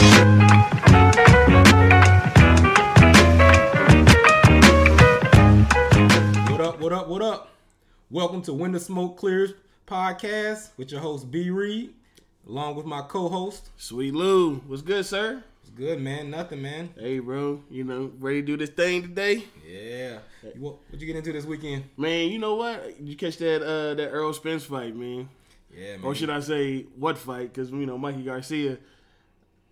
[0.00, 0.08] What
[6.58, 7.50] up, what up, what up?
[8.10, 9.52] Welcome to When the Smoke Clears
[9.86, 11.92] podcast with your host B Reed,
[12.48, 13.68] along with my co-host.
[13.76, 15.44] Sweet Lou, what's good, sir?
[15.60, 16.30] It's good, man.
[16.30, 16.88] Nothing, man.
[16.98, 19.44] Hey, bro, you know, ready to do this thing today?
[19.68, 20.20] Yeah.
[20.56, 21.84] What, what you get into this weekend?
[21.98, 22.98] Man, you know what?
[23.02, 25.28] You catch that uh that Earl Spence fight, man.
[25.76, 26.04] Yeah, man.
[26.04, 27.52] Or should I say what fight?
[27.52, 28.78] Because you know, Mikey Garcia.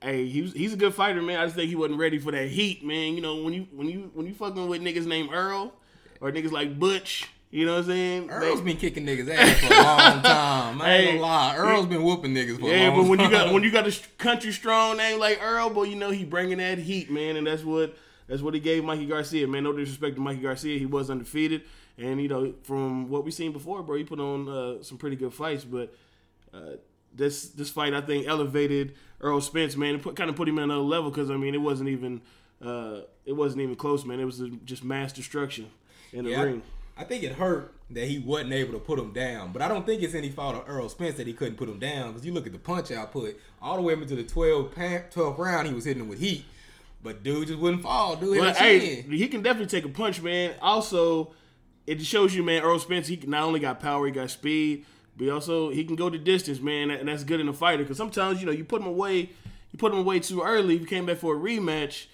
[0.01, 1.41] Hey, he's he's a good fighter, man.
[1.41, 3.15] I just think he wasn't ready for that heat, man.
[3.15, 5.73] You know, when you when you when you fucking with niggas named Earl
[6.21, 8.31] or niggas like Butch, you know what I'm saying?
[8.31, 10.81] Earl's They- been kicking niggas ass for a long time.
[10.83, 11.07] I ain't Hey.
[11.17, 11.57] gonna lie.
[11.57, 14.01] Earl's been whooping niggas for a Yeah, but when you got when you got a
[14.19, 17.65] country strong name like Earl, boy, you know he bringing that heat, man, and that's
[17.65, 17.97] what
[18.29, 19.65] that's what he gave Mikey Garcia, man.
[19.65, 21.63] No disrespect to Mikey Garcia, he was undefeated,
[21.97, 25.17] and you know from what we seen before, bro, he put on uh, some pretty
[25.17, 25.93] good fights, but
[26.55, 26.77] uh,
[27.19, 30.59] this this fight I think elevated Earl Spence, man, and put kind of put him
[30.59, 32.23] at another level because I mean it wasn't even
[32.65, 34.19] uh, it wasn't even close, man.
[34.21, 35.67] It was just mass destruction
[36.13, 36.63] in the Yeah, I- ring.
[37.01, 39.87] I think it hurt that he wasn't able to put him down, but I don't
[39.87, 42.33] think it's any fault of Earl Spence that he couldn't put him down because you
[42.33, 45.75] look at the punch output all the way up into the 12, 12th round, he
[45.75, 46.45] was hitting him with heat,
[47.01, 48.17] but dude just wouldn't fall.
[48.17, 50.55] Dude Well, hey, he can definitely take a punch, man.
[50.61, 51.33] Also,
[51.87, 54.85] it shows you, man, Earl Spence, he not only got power, he got speed,
[55.19, 57.83] but also he can go the distance, man, and that's good in a fighter.
[57.83, 59.31] Because sometimes, you know, you put him away,
[59.73, 60.77] you put him away too early.
[60.77, 62.07] If you came back for a rematch,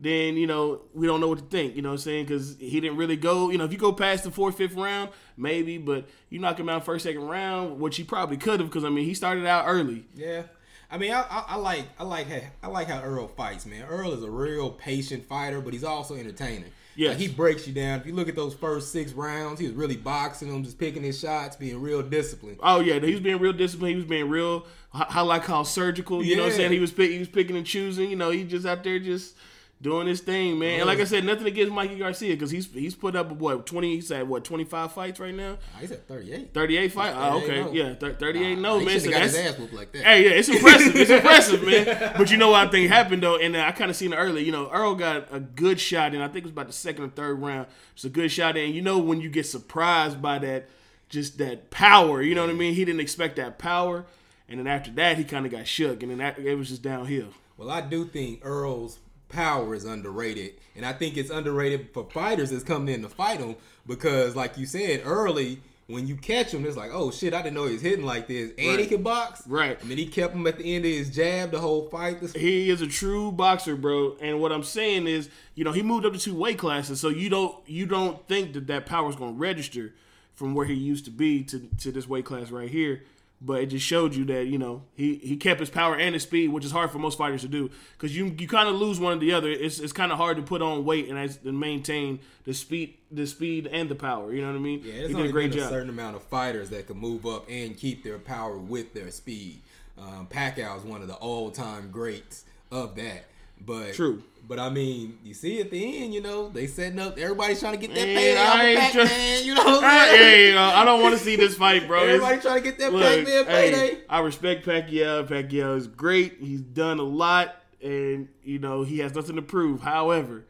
[0.00, 1.76] then you know we don't know what to think.
[1.76, 2.24] You know what I'm saying?
[2.26, 3.50] Because he didn't really go.
[3.50, 6.68] You know, if you go past the fourth, fifth round, maybe, but you knock him
[6.68, 8.68] out first, second round, which he probably could have.
[8.68, 10.06] Because I mean, he started out early.
[10.14, 10.42] Yeah,
[10.90, 12.28] I mean, I, I, I like, I like,
[12.62, 13.84] I like how Earl fights, man.
[13.84, 16.70] Earl is a real patient fighter, but he's also entertaining.
[16.96, 17.10] Yes.
[17.10, 18.00] Like, he breaks you down.
[18.00, 21.02] If you look at those first six rounds, he was really boxing them, just picking
[21.02, 22.58] his shots, being real disciplined.
[22.62, 23.90] Oh yeah, he was being real disciplined.
[23.90, 26.22] He was being real, how I like how surgical.
[26.22, 26.72] You know what I'm saying?
[26.72, 28.10] He was pick, he was picking and choosing.
[28.10, 29.36] You know, he just out there just
[29.80, 30.80] doing his thing, man.
[30.80, 33.96] And like I said, nothing against Mikey Garcia because he's he's put up what twenty.
[33.96, 35.58] He's at what twenty five fights right now.
[35.74, 36.52] Oh, he's at 38.
[36.54, 37.12] Thirty eight fight.
[37.14, 37.72] Ah, oh, okay, no.
[37.72, 38.52] yeah, thirty eight.
[38.52, 40.02] Oh, nah, No he man, so got his that's ass whooped like that.
[40.04, 40.96] Hey, yeah, it's impressive.
[40.96, 42.14] It's impressive, man.
[42.16, 44.44] But you know what I think happened though, and I kind of seen it earlier.
[44.44, 47.04] You know, Earl got a good shot, and I think it was about the second
[47.04, 47.66] or third round.
[47.94, 50.68] It's a good shot, and you know when you get surprised by that,
[51.08, 52.22] just that power.
[52.22, 52.74] You know what I mean?
[52.74, 54.06] He didn't expect that power,
[54.48, 56.82] and then after that, he kind of got shook, and then that, it was just
[56.82, 57.28] downhill.
[57.56, 62.50] Well, I do think Earl's power is underrated, and I think it's underrated for fighters
[62.50, 63.56] that's coming in to fight him
[63.86, 67.54] because, like you said early, when you catch him, it's like, oh shit, I didn't
[67.54, 69.80] know he was hitting like this, and he can box, Right.
[69.80, 72.20] And then he kept him at the end of his jab the whole fight.
[72.20, 74.16] This He is a true boxer, bro.
[74.20, 77.08] And what I'm saying is, you know, he moved up to two weight classes, so
[77.08, 79.94] you don't you don't think that that power is going to register
[80.34, 83.02] from where he used to be to to this weight class right here.
[83.40, 86.22] But it just showed you that you know he he kept his power and his
[86.22, 88.98] speed, which is hard for most fighters to do because you you kind of lose
[88.98, 89.50] one or the other.
[89.50, 93.26] It's it's kind of hard to put on weight and, and maintain the speed the
[93.26, 94.32] speed and the power.
[94.32, 94.80] You know what I mean?
[94.82, 97.26] Yeah, he there's did a great been a certain amount of fighters that can move
[97.26, 99.60] up and keep their power with their speed.
[99.98, 103.26] Um, Pacquiao is one of the all-time greats of that.
[103.64, 104.22] But True.
[104.48, 107.18] But I mean, you see at the end, you know, they setting up.
[107.18, 109.40] Everybody's trying to get that Man, payday off I ain't try-.
[109.42, 110.20] You know what I, I'm saying?
[110.20, 112.04] hey, you I don't want to see this fight, bro.
[112.04, 113.98] Everybody trying to get that Look, Pac-Man hey, payday.
[114.08, 115.26] I respect Pacquiao.
[115.26, 116.36] Pacquiao is great.
[116.38, 119.80] He's done a lot, and you know he has nothing to prove.
[119.80, 120.44] However,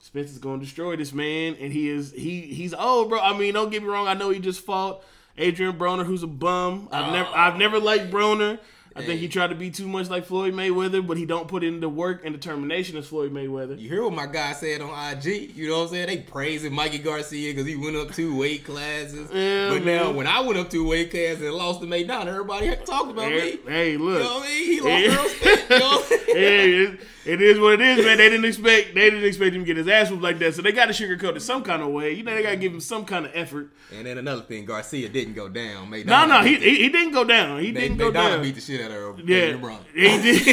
[0.00, 3.20] Spence is going to destroy this man, and he is he he's old, bro.
[3.20, 4.08] I mean, don't get me wrong.
[4.08, 5.04] I know he just fought
[5.38, 6.88] Adrian Broner, who's a bum.
[6.90, 8.58] I've never I've never liked Broner.
[8.96, 11.62] I think he tried to be too much like Floyd Mayweather, but he don't put
[11.62, 13.78] in the work and determination as Floyd Mayweather.
[13.78, 15.54] You hear what my guy said on IG?
[15.54, 16.06] You know what I'm saying?
[16.06, 19.28] They praising Mikey Garcia because he went up two weight classes.
[19.32, 22.74] Yeah, but now, when I went up two weight classes and lost to Maidana, everybody
[22.84, 23.72] talked about Hey, me.
[23.72, 24.18] hey, look.
[24.18, 24.66] You know what I mean?
[24.66, 25.36] He lost.
[25.42, 28.18] Earl You know what I'm hey, it, is what it is, man.
[28.18, 30.62] They didn't expect they didn't expect him to get his ass whooped like that, so
[30.62, 32.12] they got to sugarcoat it some kind of way.
[32.12, 33.70] You know, they got to give him some kind of effort.
[33.96, 35.90] And then another thing, Garcia didn't go down.
[35.90, 37.60] Maidana No, no, he, he he didn't go down.
[37.60, 38.42] He the- didn't go Maidana down.
[38.42, 39.20] beat the shit out of Earl.
[39.24, 39.84] yeah, Broner.
[39.94, 40.46] he did.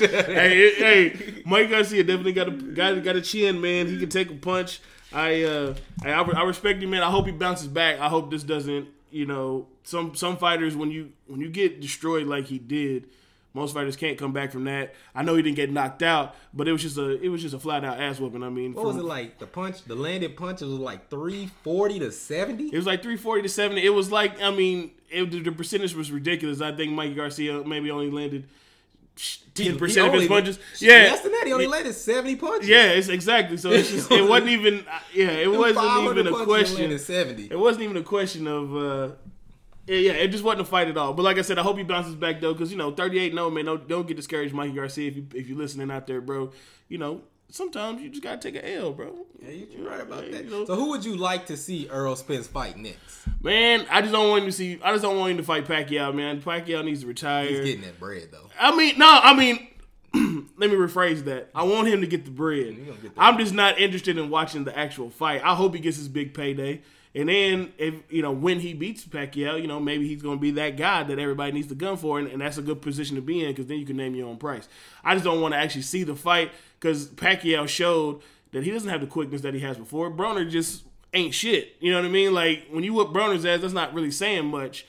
[0.26, 3.86] hey, hey, Mike Garcia definitely got a got, got a chin, man.
[3.86, 4.80] He can take a punch.
[5.12, 5.74] I uh,
[6.04, 7.02] I, I respect him, man.
[7.02, 7.98] I hope he bounces back.
[8.00, 12.26] I hope this doesn't, you know, some some fighters when you when you get destroyed
[12.26, 13.06] like he did,
[13.54, 14.94] most fighters can't come back from that.
[15.14, 17.54] I know he didn't get knocked out, but it was just a it was just
[17.54, 18.42] a flat out ass whooping.
[18.42, 19.38] I mean, What was it like?
[19.38, 22.64] The punch, the landed punches was like 340 to 70?
[22.66, 23.84] It was like 340 to 70.
[23.84, 26.60] It was like, I mean, it, the percentage was ridiculous.
[26.60, 28.44] I think Mikey Garcia maybe only landed
[29.16, 30.58] 10% of his punches.
[30.78, 31.08] Yeah.
[31.10, 32.68] Less than that, he only landed 70 punches.
[32.68, 33.56] Yeah, it's exactly.
[33.56, 36.96] So it's just, it wasn't even, yeah, it wasn't even a question.
[36.96, 37.48] 70.
[37.50, 39.14] It wasn't even a question of, uh,
[39.88, 41.14] Yeah, yeah, it just wasn't a fight at all.
[41.14, 43.34] But like I said, I hope he bounces back though, because you know, thirty eight,
[43.34, 45.08] no oh, man, don't don't get discouraged, Mikey Garcia.
[45.08, 46.52] If you if you're listening out there, bro,
[46.88, 49.14] you know, sometimes you just gotta take an L, bro.
[49.42, 50.44] Yeah, you're right about Yeah, that.
[50.44, 50.64] you know.
[50.66, 52.98] So who would you like to see Earl Spence fight next?
[53.42, 54.78] Man, I just don't want him to see.
[54.82, 56.42] I just don't want him to fight Pacquiao, man.
[56.42, 57.48] Pacquiao needs to retire.
[57.48, 58.50] He's getting that bread though.
[58.60, 59.68] I mean, no, I mean,
[60.58, 61.50] let me rephrase that.
[61.54, 62.76] I want him to get the bread.
[63.02, 65.42] Get I'm just not interested in watching the actual fight.
[65.44, 66.82] I hope he gets his big payday.
[67.14, 70.40] And then, if you know, when he beats Pacquiao, you know, maybe he's going to
[70.40, 73.16] be that guy that everybody needs to gun for, and, and that's a good position
[73.16, 74.68] to be in because then you can name your own price.
[75.02, 78.22] I just don't want to actually see the fight because Pacquiao showed
[78.52, 80.10] that he doesn't have the quickness that he has before.
[80.10, 80.84] Broner just
[81.14, 81.76] ain't shit.
[81.80, 82.32] You know what I mean?
[82.34, 84.86] Like when you whoop Broner's ass, that's not really saying much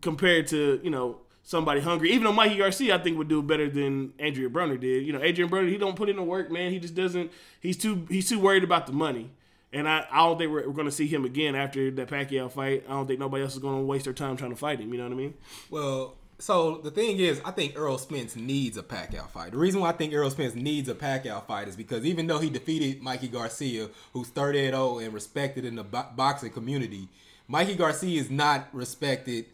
[0.00, 2.10] compared to you know somebody hungry.
[2.12, 5.06] Even though Mikey Garcia, I think would do better than Adrian Broner did.
[5.06, 6.72] You know, Adrian Broner, he don't put in the work, man.
[6.72, 7.30] He just doesn't.
[7.60, 9.30] He's too he's too worried about the money.
[9.72, 12.50] And I, I don't think we're, we're going to see him again after that Pacquiao
[12.52, 12.84] fight.
[12.88, 14.92] I don't think nobody else is going to waste their time trying to fight him.
[14.92, 15.34] You know what I mean?
[15.70, 19.52] Well, so the thing is, I think Earl Spence needs a Pacquiao fight.
[19.52, 22.38] The reason why I think Earl Spence needs a Pacquiao fight is because even though
[22.38, 24.66] he defeated Mikey Garcia, who's 30
[25.04, 27.08] and respected in the bo- boxing community,
[27.48, 29.46] Mikey Garcia is not respected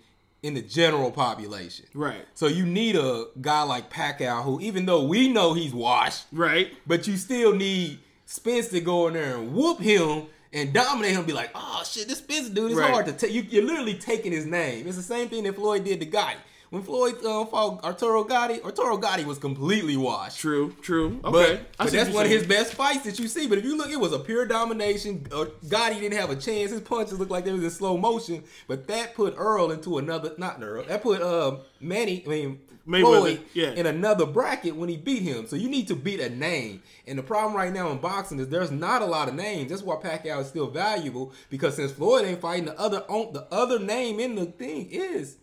[0.43, 1.85] in the general population.
[1.95, 2.25] Right.
[2.35, 6.73] So you need a guy like Pacquiao who, even though we know he's washed, Right.
[6.87, 7.99] but you still need
[8.31, 11.25] Spence to go in there and whoop him and dominate him.
[11.25, 12.91] Be like, oh shit, this Spence dude is Right.
[12.91, 13.33] hard to take.
[13.33, 14.87] You, you're literally taking his name.
[14.87, 16.37] It's the same thing that Floyd did to Gatti.
[16.71, 20.39] When Floyd uh, fought Arturo Gatti, Arturo Gatti was completely washed.
[20.39, 20.75] True.
[20.83, 21.21] True.
[21.25, 21.57] Okay.
[21.57, 23.47] But, but that's one of his best fights that you see.
[23.47, 25.27] But if you look, it was a pure domination.
[25.33, 26.71] Uh, Gatti didn't have a chance.
[26.71, 28.45] His punches looked like they was in slow motion.
[28.67, 30.85] But that put Earl into another, not Earl.
[30.85, 33.73] That put uh, Manny, I mean Floyd, yeah.
[33.73, 35.47] in another bracket when he beat him.
[35.47, 36.83] So you need to beat a name.
[37.07, 39.71] And the problem right now in boxing is there's not a lot of names.
[39.71, 43.79] That's why Pacquiao is still valuable because since Floyd ain't fighting, the other the other
[43.79, 45.37] name in the thing is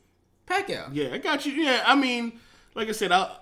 [0.47, 0.89] Pacquiao.
[0.93, 1.53] Yeah, I got you.
[1.53, 2.39] Yeah, I mean,
[2.75, 3.35] like I said, I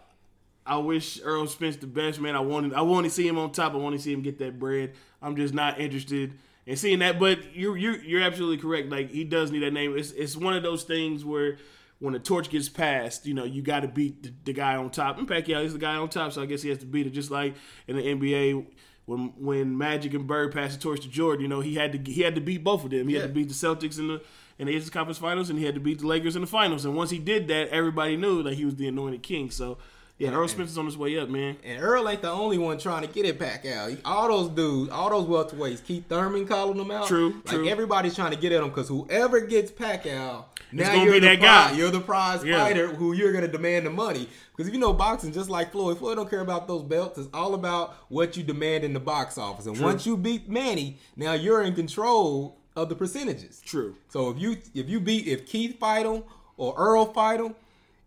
[0.66, 2.36] I wish Earl Spence the best, man.
[2.36, 3.74] I wanted I want to see him on top.
[3.74, 4.94] I want to see him get that bread.
[5.22, 6.34] I'm just not interested
[6.66, 7.20] in seeing that.
[7.20, 8.90] But you're you're you're absolutely correct.
[8.90, 9.98] Like he does need that name.
[9.98, 11.58] It's it's one of those things where
[12.00, 14.90] when the torch gets passed, you know, you got to beat the, the guy on
[14.90, 15.18] top.
[15.18, 17.12] And Pacquiao is the guy on top, so I guess he has to beat it.
[17.12, 17.56] Just like
[17.88, 18.66] in the NBA.
[19.06, 22.10] When, when Magic and Bird passed the torch to Jordan, you know he had to
[22.10, 23.10] he had to beat both of them.
[23.10, 23.24] He Yeah.
[23.24, 24.22] had to beat the Celtics in the
[24.60, 26.86] in the Eastern Conference Finals, and he had to beat the Lakers in the finals.
[26.86, 29.50] And once he did that, everybody knew that he was the anointed king.
[29.52, 29.78] So,
[30.20, 31.58] yeah, Earl Spencer's on his way up, man.
[31.64, 33.90] And Earl ain't the only one trying to get it Pacquiao.
[33.90, 37.08] He- All those dudes, all those welterweights, Keith Thurman calling them out.
[37.08, 37.68] True, Like true.
[37.68, 41.40] everybody's trying to get at him because whoever gets Pacquiao, now you're be the that
[41.40, 41.72] prize.
[41.72, 41.78] guy.
[41.78, 42.64] You're the prize Yeah.
[42.64, 44.30] fighter who you're gonna demand the money.
[44.56, 47.18] Because if you know boxing, just like Floyd, Floyd don't care about those belts.
[47.18, 49.66] It's all about what you demand in the box office.
[49.66, 53.62] And once you beat Manny, now you're in control of the percentages.
[53.62, 53.96] True.
[54.10, 56.24] So if you if you beat if Keith fight him
[56.58, 57.56] or Earl fight him,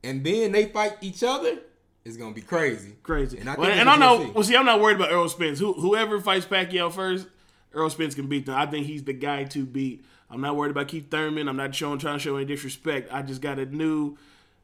[0.03, 1.59] and then they fight each other,
[2.05, 2.95] it's gonna be crazy.
[3.03, 3.39] Crazy.
[3.39, 4.25] And I Well, and I know.
[4.25, 4.31] see.
[4.31, 5.59] Well, see, I'm not worried about Earl Spence.
[5.59, 7.27] Who, whoever fights Pacquiao first,
[7.73, 8.55] Earl Spence can beat them.
[8.55, 10.05] I think he's the guy to beat.
[10.31, 11.49] I'm not worried about Keith Thurman.
[11.49, 13.13] I'm not showing trying to show any disrespect.
[13.13, 14.17] I just got a new,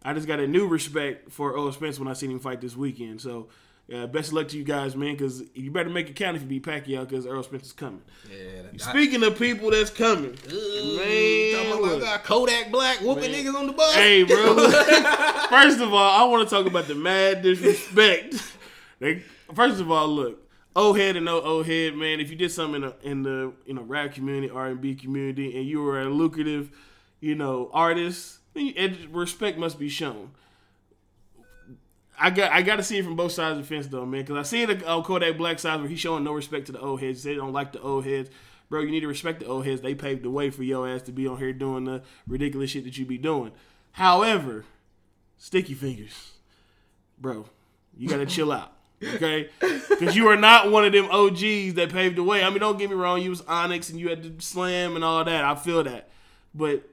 [0.02, 2.76] I just got a new respect for Earl Spence when I seen him fight this
[2.76, 3.20] weekend.
[3.20, 3.48] So.
[3.92, 6.42] Uh, best of luck to you guys, man, because you better make it count if
[6.42, 8.00] you beat Pacquiao, because Earl Spencer's coming.
[8.30, 8.62] Yeah.
[8.62, 12.00] that- Speaking of people that's coming, Talking man, about look.
[12.00, 13.44] got Kodak Black whooping Man.
[13.44, 13.94] niggas on the bus.
[13.94, 14.54] Hey, bro.
[15.50, 18.36] first of all, I want to talk about the mad disrespect.
[18.98, 19.22] They,
[19.52, 22.20] first of all, look, old head and no old head, man.
[22.20, 24.94] If you did something in, a, in the in a rap community, R and B
[24.94, 26.70] community, and you were a lucrative,
[27.20, 30.30] you know, artist, then you- respect must be shown.
[32.22, 34.22] I got I got to see it from both sides of the fence though, man.
[34.22, 36.80] Because I see the uh, Kodak Black side where he's showing no respect to the
[36.80, 37.24] old heads.
[37.24, 38.30] They don't like the old heads,
[38.70, 38.80] bro.
[38.80, 39.80] You need to respect the old heads.
[39.80, 42.84] They paved the way for your ass to be on here doing the ridiculous shit
[42.84, 43.50] that you be doing.
[43.92, 44.64] However,
[45.36, 46.30] Sticky Fingaz,
[47.18, 47.46] bro,
[47.96, 48.72] you gotta chill out,
[49.04, 49.48] okay?
[49.60, 52.44] Because you are not one of them OGs that paved the way.
[52.44, 53.20] I mean, don't get me wrong.
[53.20, 55.44] You was Onyx and you had to slam and all that.
[55.44, 56.08] I feel that,
[56.54, 56.88] but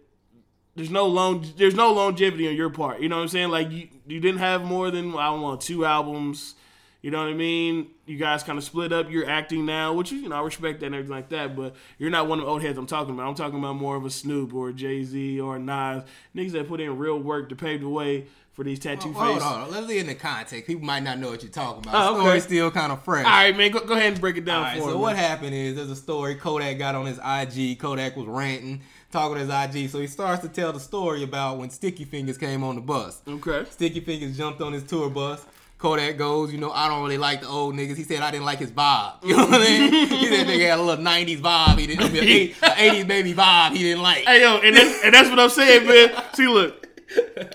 [0.80, 3.02] there's no long there's no longevity on your part.
[3.02, 3.50] You know what I'm saying?
[3.50, 6.56] Like you you didn't have more than I don't know two albums.
[7.02, 7.92] You know what I mean?
[8.06, 9.10] You guys kind of split up.
[9.10, 11.56] You're acting now, which is you know I respect that and everything like that.
[11.56, 13.28] But you're not one of the old heads I'm talking about.
[13.28, 16.04] I'm talking about more of a Snoop or Jay Z or Nas
[16.36, 18.28] niggas that put in real work to pave the way
[18.60, 19.44] for these tattoo Hold faces.
[19.44, 20.68] Hold on, let's get in the context.
[20.68, 21.96] People might not know what you're talking about.
[21.96, 22.20] Oh, the okay.
[22.26, 23.26] story's still kind of fresh.
[23.26, 25.02] All right, man, go, go ahead and break it down All right, for so me.
[25.02, 27.80] what happened is there's a story Kodak got on his IG.
[27.80, 28.82] Kodak was ranting,
[29.14, 29.90] talking to his IG.
[29.90, 33.22] So he starts to tell the story about when Sticky Fingaz came on the bus.
[33.26, 33.64] Okay.
[33.70, 35.46] Sticky Fingaz jumped on his tour bus,
[35.80, 37.96] Kodak goes, you know, I don't really like the old niggas.
[37.96, 39.14] He said I didn't like his vibe.
[39.24, 39.94] You know what I mean?
[40.10, 41.80] he said nigga had a little 90s vibe.
[41.80, 44.26] He didn't, I mean, 80s baby vibe he didn't like.
[44.26, 46.24] Hey yo, and that's, and that's what I'm saying, man.
[46.34, 46.86] See, look,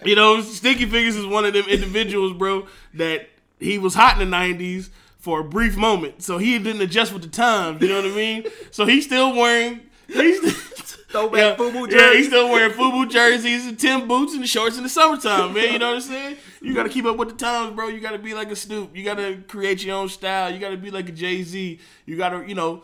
[0.04, 3.28] you know, Sticky Fingaz is one of them individuals, bro, that
[3.60, 4.88] he was hot in the '90s
[5.18, 7.82] for a brief moment, so he didn't adjust with the times.
[7.82, 8.44] You know what I mean?
[8.70, 9.80] So he's still wearing.
[10.08, 10.40] He's,
[11.14, 12.16] Throwback FUBU Yeah, jerseys.
[12.18, 15.72] he's still wearing FUBU jerseys and Tim boots and shorts in the summertime, man.
[15.72, 16.36] You know what I'm saying?
[16.60, 17.88] You got to keep up with the times, bro.
[17.88, 18.96] You got to be like a Snoop.
[18.96, 20.52] You got to create your own style.
[20.52, 21.78] You got to be like a Jay Z.
[22.06, 22.82] You got to, you know,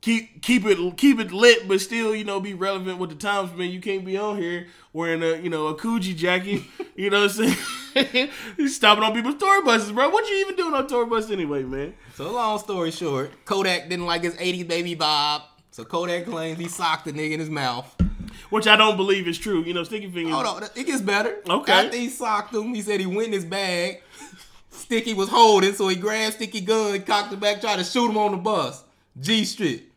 [0.00, 3.52] keep keep it keep it lit, but still, you know, be relevant with the times,
[3.54, 3.70] man.
[3.70, 6.62] You can't be on here wearing a, you know, a Coogi jacket.
[6.94, 7.54] You know what I'm
[7.94, 8.28] saying?
[8.58, 10.10] He's stopping on people's tour buses, bro.
[10.10, 11.94] What you even doing on tour bus anyway, man?
[12.16, 15.40] So long story short, Kodak didn't like his 80s baby vibe.
[15.72, 17.92] So Kodak claims he socked the nigga in his mouth.
[18.50, 19.62] Which I don't believe is true.
[19.62, 20.30] You know, Sticky Fingaz.
[20.30, 21.38] Hold on, it gets better.
[21.48, 21.72] Okay.
[21.72, 24.02] After he socked him, he said he went in his bag.
[24.70, 28.18] Sticky was holding, so he grabbed Sticky gun, cocked it back, tried to shoot him
[28.18, 28.84] on the bus.
[29.18, 29.90] G Street.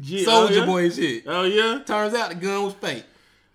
[0.00, 0.66] Gee, oh, Soldier oh, yeah?
[0.66, 1.24] boy shit.
[1.26, 3.04] Oh yeah, Turns out the gun was fake.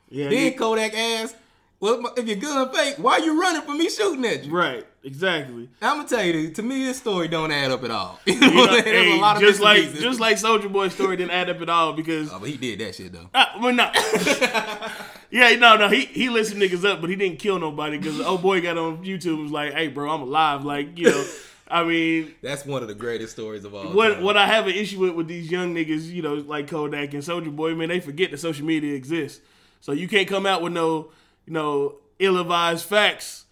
[0.10, 0.30] yeah.
[0.30, 0.58] Then yeah.
[0.58, 1.36] Kodak asked,
[1.82, 4.52] well, if your gun fake, why you running from me shooting at you?
[4.54, 5.70] Right, exactly.
[5.82, 8.20] I'm gonna tell you, to me, this story don't add up at all.
[8.26, 8.84] You You know know, what I'm saying?
[8.86, 10.02] There's hey, a lot of just like pieces.
[10.02, 12.80] just like Soulja Boy's story didn't add up at all because Oh, but he did
[12.80, 13.30] that shit though.
[13.34, 13.92] uh, well, no,
[15.32, 18.26] yeah, no, no, he he listened niggas up, but he didn't kill nobody because the
[18.26, 21.26] old boy got on YouTube and was like, "Hey, bro, I'm alive." Like, you know,
[21.68, 24.24] I mean, That's one of the greatest stories of all what time.
[24.24, 27.24] what I have an issue with with these young niggas, you know, like Kodak and
[27.24, 29.42] Soldier Boy, man, they forget that social media exists.
[29.82, 31.12] So you can't come out with no,
[31.46, 33.45] you know, ill-advised facts.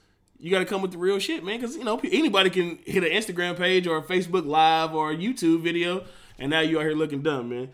[0.43, 3.01] You got to come with the real shit, man, because you know anybody can hit
[3.01, 6.03] an Instagram page or a Facebook Live or a YouTube video,
[6.37, 7.69] and now you out here looking dumb, man.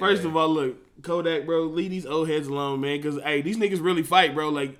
[0.00, 3.56] First of all, look, Kodak, bro, leave these old heads alone, man, because hey, these
[3.56, 4.48] niggas really fight, bro.
[4.48, 4.76] Like,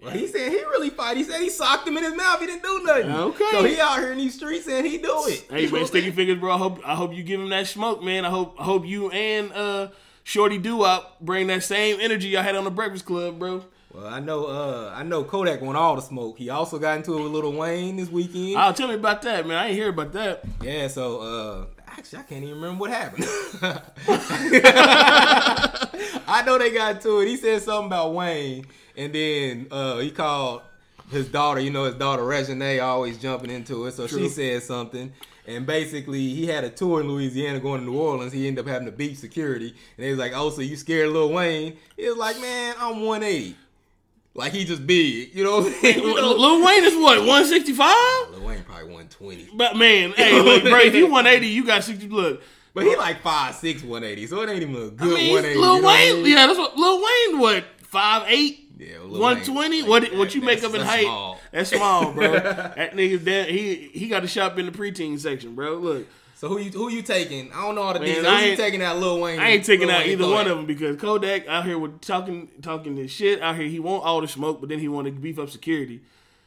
[0.00, 1.16] Well, he said he really fight.
[1.16, 2.38] He said he socked him in his mouth.
[2.38, 3.10] He didn't do nothing.
[3.10, 3.48] Okay.
[3.50, 5.46] So he out here in these streets saying he do it.
[5.50, 6.52] Hey man, Sticky Fingaz, bro.
[6.52, 8.24] I hope I hope you give him that smoke, man.
[8.24, 9.88] I hope I hope you and uh
[10.22, 13.64] Shorty Doo Wop bring that same energy I had on the Breakfast Club, bro.
[13.92, 14.46] Well, I know.
[14.46, 16.38] Uh, I know Kodak want all the smoke.
[16.38, 18.56] He also got into it with Lil Wayne this weekend.
[18.56, 19.56] Oh, tell me about that, man.
[19.56, 20.44] I ain't hear about that.
[20.62, 23.24] Yeah, so uh actually I can't even remember what happened.
[26.26, 27.28] I know they got to it.
[27.28, 28.66] He said something about Wayne
[28.96, 30.62] and then uh he called
[31.10, 33.94] his daughter, you know, his daughter Reginae always jumping into it.
[33.94, 35.12] So she said something.
[35.46, 38.34] And basically, he had a tour in Louisiana going to New Orleans.
[38.34, 39.68] He ended up having to beat security.
[39.96, 41.78] And they was like, oh, so you scared Lil Wayne?
[41.96, 43.56] He was like, man, I'm 180.
[44.38, 45.34] Like, he just big.
[45.34, 46.00] You know what I'm saying?
[46.04, 48.30] Lil Wayne is what, 165?
[48.30, 49.48] Lil Wayne probably 120.
[49.56, 52.06] But man, hey, look, bro, if you 180, you got 60.
[52.08, 52.40] Look,
[52.72, 55.58] But he like 5'6", 180, so it ain't even a good I mean, 180.
[55.58, 56.32] Lil you know what I Wayne, mean?
[56.32, 57.40] yeah, that's what Lil Wayne.
[57.40, 58.70] What, five eight?
[58.78, 59.82] Yeah, 120?
[59.82, 61.02] Wayne, what like, what you make up in height?
[61.02, 61.40] small.
[61.50, 62.32] That's small, bro.
[62.32, 65.74] that nigga, that, he he got to shop in the preteen section, bro.
[65.78, 66.06] Look,
[66.38, 67.52] So who you who you taking?
[67.52, 68.24] I don't know all the details.
[68.24, 69.40] Who you taking out Lil Wayne?
[69.40, 72.00] I ain't taking Lil out Wayne either one of them because Kodak out here with
[72.00, 73.66] talking talking this shit out here.
[73.66, 76.00] He want all the smoke, but then he want to beef up security.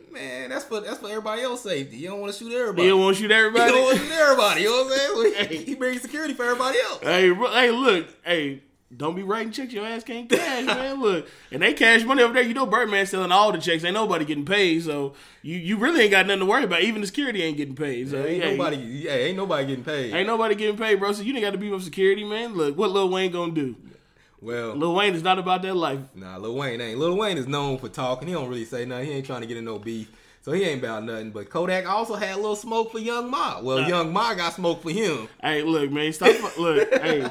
[0.10, 1.98] Man, that's for that's for everybody else's safety.
[1.98, 2.88] You don't want to shoot everybody.
[2.88, 3.72] don't want to shoot You everybody.
[3.74, 4.62] don't want to shoot everybody.
[4.62, 5.66] You know what I'm saying?
[5.66, 7.00] He brings security for everybody else.
[7.02, 8.62] hey, hey, look, hey,
[8.96, 9.72] don't be writing checks.
[9.74, 11.02] Your ass can't cash, man.
[11.02, 12.44] Look, and they cash money over there.
[12.44, 13.84] You know, Birdman selling all the checks.
[13.84, 16.82] Ain't nobody getting paid, so you you really ain't got nothing to worry about.
[16.82, 18.10] Even the security ain't getting paid.
[18.10, 18.78] So ain't hey, nobody.
[18.78, 20.14] Yeah, ain't nobody getting paid.
[20.14, 21.12] Ain't nobody getting paid, bro.
[21.14, 22.54] So you didn't got to beef up security, man.
[22.54, 23.76] Look, what Lil Wayne gonna do?
[24.42, 26.00] well, Lil Wayne is not about that life.
[26.16, 27.00] nah, Lil Wayne ain't.
[27.00, 28.28] Lil Wayne is known for talking.
[28.28, 29.06] He don't really say nothing.
[29.08, 30.12] He ain't trying to get in no beef.
[30.42, 31.30] So he ain't about nothing.
[31.30, 33.60] But Kodak also had a little smoke for Young M.A.
[33.62, 35.28] Well, Young M.A got smoke for him.
[35.40, 36.58] Hey, look, man, stop.
[36.58, 37.30] look, hey,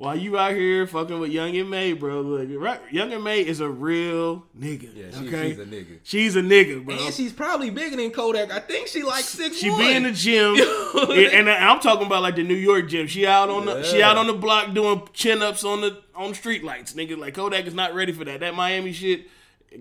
[0.00, 3.68] while you out here fucking with Young M.A, bro, look, right, Young M.A is a
[3.68, 4.88] real nigga.
[4.96, 5.98] Yeah, she- okay, she's a nigga.
[6.02, 6.96] She's a nigga, bro.
[6.96, 8.50] And she's probably bigger than Kodak.
[8.50, 9.58] I think she like six.
[9.58, 10.54] She be in the gym,
[11.10, 13.08] and, and I'm talking about like the New York gym.
[13.08, 16.30] She out on the she out on the block doing chin ups on the on
[16.30, 17.18] the street lights, nigga.
[17.18, 18.40] Like Kodak is not ready for that.
[18.40, 19.28] That Miami shit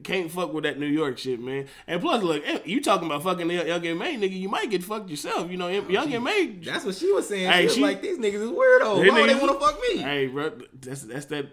[0.04, 1.66] can't fuck with that New York shit, man.
[1.88, 4.40] And plus, look, eh, you talking about fucking Young M.A, nigga.
[4.40, 5.50] You might get fucked yourself.
[5.50, 6.48] You know, Young M.A.
[6.64, 7.50] That's what she was saying.
[7.52, 9.10] Hey, she was she- like, these niggas is weirdos.
[9.10, 9.98] Why would they want to fuck me?
[9.98, 11.48] Hey, bro, that's that's that.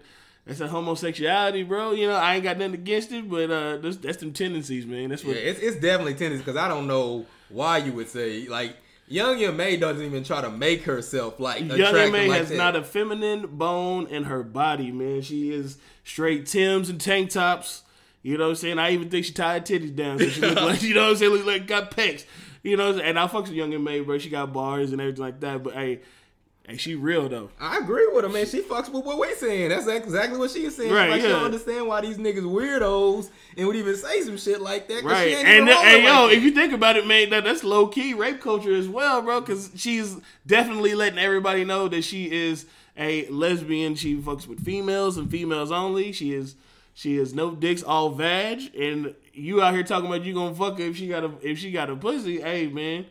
[0.45, 1.91] That's that homosexuality, bro.
[1.91, 5.09] You know, I ain't got nothing against it, but uh, that's, that's them tendencies, man.
[5.09, 5.37] That's Yeah, what.
[5.39, 8.77] it's, it's definitely tendencies because I don't know why you would say like
[9.09, 12.55] Young M.A doesn't even try to make herself like Young M.A like has that.
[12.55, 15.21] not a feminine bone in her body, man.
[15.21, 17.83] She is straight Tims and tank tops.
[18.27, 18.77] You know what I'm saying?
[18.77, 21.15] I even think she tied titties down, so she look like you know what I'm
[21.15, 22.25] saying, look like got pecs.
[22.61, 23.09] You know, what I'm saying?
[23.11, 24.17] and I fucks with Young M.A, bro.
[24.17, 25.63] She got bars and everything like that.
[25.63, 26.01] But hey,
[26.67, 27.49] Hey, she real though.
[27.61, 28.45] I agree with her, man.
[28.45, 29.69] She fucks with what we saying.
[29.69, 30.91] That's exactly what she's saying.
[30.91, 31.35] Right, like she yeah.
[31.35, 35.05] don't understand why these niggas weirdos and would even say some shit like that.
[35.05, 37.63] Right, She ain't and, even and yo, if you think about it, man, that, that's
[37.63, 39.39] low key rape culture as well, bro.
[39.39, 42.65] Because she's definitely letting everybody know that she is
[42.97, 43.95] a lesbian.
[43.95, 46.11] She fucks with females and females only.
[46.11, 46.55] She is
[46.97, 48.75] she is no dicks, all vag.
[48.75, 51.59] And you out here talking about you gonna fuck her if she got a if
[51.59, 52.41] she got a pussy.
[52.41, 53.05] Hey, man,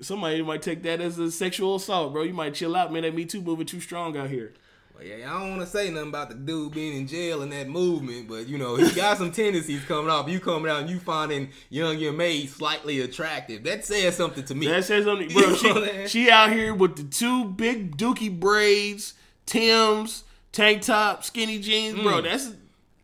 [0.00, 2.22] somebody might take that as a sexual assault, bro.
[2.22, 3.02] You might chill out, man.
[3.02, 4.54] That Me Too movement too strong out here.
[4.94, 7.50] Well, yeah, I don't want to say nothing about the dude being in jail in
[7.50, 10.26] that movement, but you know he got some tendencies coming off.
[10.30, 13.62] You coming out and you finding young your maid slightly attractive.
[13.64, 14.68] That says something to me.
[14.68, 15.54] That says something, bro.
[15.56, 19.12] She, she out here with the two big dookie braids,
[19.44, 22.22] Tim's, tank top, skinny jeans, bro.
[22.22, 22.22] Mm.
[22.22, 22.52] That's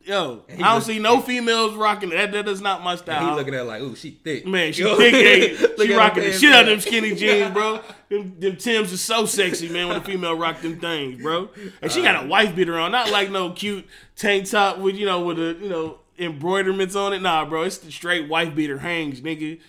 [0.09, 0.43] yo.
[0.51, 2.33] I don't see no females rocking that.
[2.33, 3.29] That is not my And style.
[3.31, 4.47] he looking at her like, ooh, she thick.
[4.47, 4.97] Man, she know?
[4.97, 5.15] thick.
[5.15, 7.81] hey, she rocking the shit out of them skinny jeans, bro.
[8.09, 9.89] Them, them Tims are so sexy, man.
[9.89, 11.51] When a female rock them things, bro.
[11.83, 13.87] And she got a wife beater on, not like no cute
[14.17, 17.21] tank top with you know with a you know embroiderments on it.
[17.23, 19.61] Nah, bro, it's the straight wife beater hangs, nigga.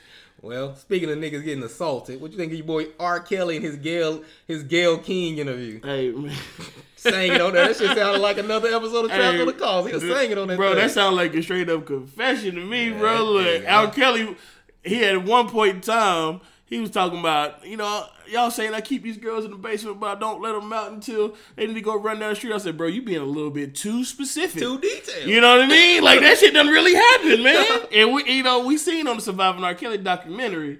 [0.42, 3.20] Well, speaking of niggas getting assaulted, what you think of your boy R.
[3.20, 5.82] Kelly and his Gayle his Gayle King interview?
[5.84, 6.34] Hey, man.
[7.00, 7.68] Sang it on there.
[7.68, 9.88] That shit sounded like another episode of Trap Hey, on the Cause.
[9.88, 10.58] He was singing on that.
[10.58, 10.80] Bro, thing.
[10.80, 13.18] that sounds like a straight up confession to me, bro.
[13.18, 13.92] that Look, thing, Al?
[13.92, 14.36] Kelly,
[14.84, 18.74] he had at one point in time, he was talking about, you know, y'all saying
[18.74, 21.66] I keep these girls in the basement, but I don't let them out until they
[21.66, 22.54] need to go run down the street.
[22.54, 24.62] I said, bro, you being a little bit too specific.
[24.62, 25.28] too detailed.
[25.28, 26.04] You know what I mean?
[26.04, 27.66] Like that shit doesn't really happen, man.
[27.92, 29.74] And we, you know, we seen on the Surviving R.
[29.74, 30.80] Kelly documentary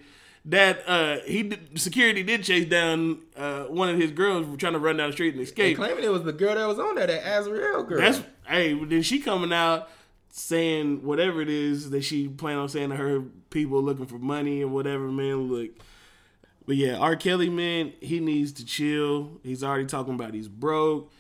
[0.50, 4.80] that uh he did, security did chase down uh one of his girls trying to
[4.80, 5.78] run down the street and escape.
[5.78, 8.00] claiming it was the girl that was on there, that Azriel girl.
[8.00, 9.90] That's hey, then she coming out
[10.32, 14.62] saying whatever it is that she plan on saying to her people looking for money
[14.62, 15.52] and whatever, man.
[15.52, 15.72] Look.
[16.66, 17.16] But yeah, R.
[17.16, 19.40] Kelly, man, he needs to chill.
[19.44, 21.12] He's already talking about he's broke.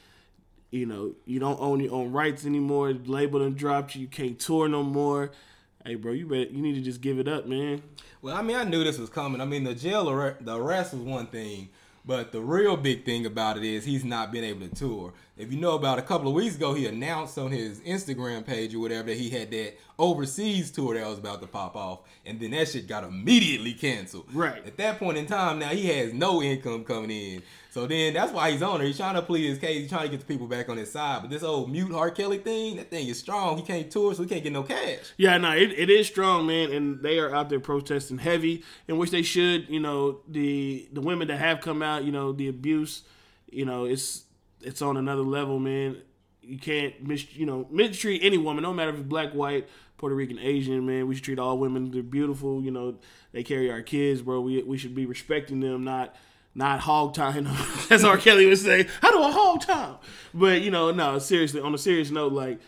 [0.69, 2.93] You know, you don't own your own rights anymore.
[2.93, 4.01] The label done dropped you.
[4.01, 5.31] You can't tour no more.
[5.89, 7.81] Hey, bro, you better you need to just give it up, man.
[8.22, 9.41] Well, I mean, I knew this was coming.
[9.41, 11.69] I mean, the jail the arrest was one thing,
[12.05, 15.13] but the real big thing about it is he's not been able to tour.
[15.36, 18.75] If you know about a couple of weeks ago, he announced on his Instagram page
[18.75, 22.39] or whatever that he had that overseas tour that was about to pop off, and
[22.39, 24.27] then that shit got immediately canceled.
[24.31, 24.63] Right.
[24.67, 27.42] At that point in time, now he has no income coming in.
[27.72, 28.88] So then that's why he's on there.
[28.88, 29.82] He's trying to plead his case.
[29.82, 31.22] He's trying to get the people back on his side.
[31.22, 32.10] But this old mute R.
[32.10, 33.58] Kelly thing, that thing is strong.
[33.58, 35.14] He can't tour, so he can't get no cash.
[35.18, 38.98] Yeah, no, it, it is strong, man, and they are out there protesting heavy, in
[38.98, 39.70] which they should.
[39.70, 43.03] You know, the the women that have come out, you know, the abuse,
[43.51, 44.24] you know, it's
[44.62, 45.98] it's on another level, man.
[46.42, 50.16] You can't mis you know mistreat any woman, no matter if it's black, white, Puerto
[50.16, 51.08] Rican, Asian, man.
[51.08, 51.92] We should treat all women.
[51.92, 52.64] They're beautiful.
[52.64, 52.96] You know,
[53.32, 54.42] they carry our kids, bro.
[54.42, 56.16] We we should be respecting them, not
[56.55, 57.48] not hog tying
[57.90, 58.18] as R.
[58.18, 58.88] Kelly would say.
[59.01, 59.90] How do I hog tie?
[59.90, 59.96] 'em?"
[60.33, 61.62] But you know, no, seriously.
[61.62, 62.59] On a serious note, like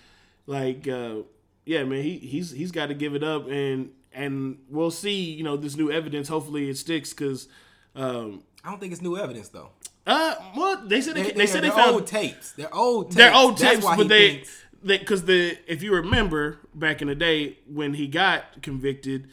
[0.47, 1.17] like uh,
[1.65, 5.31] yeah, man, he he's he's got to give it up, and and we'll see.
[5.31, 6.27] You know, this new evidence.
[6.27, 7.47] Hopefully, it sticks because.
[7.95, 9.69] Um, I don't think it's new evidence though.
[10.07, 12.51] uh, well, they said they, They, they said they found old tapes.
[12.53, 13.15] They're old tapes.
[13.15, 14.43] they're old That's tapes, he but they
[14.83, 19.29] because the if you remember back in the day when he got convicted,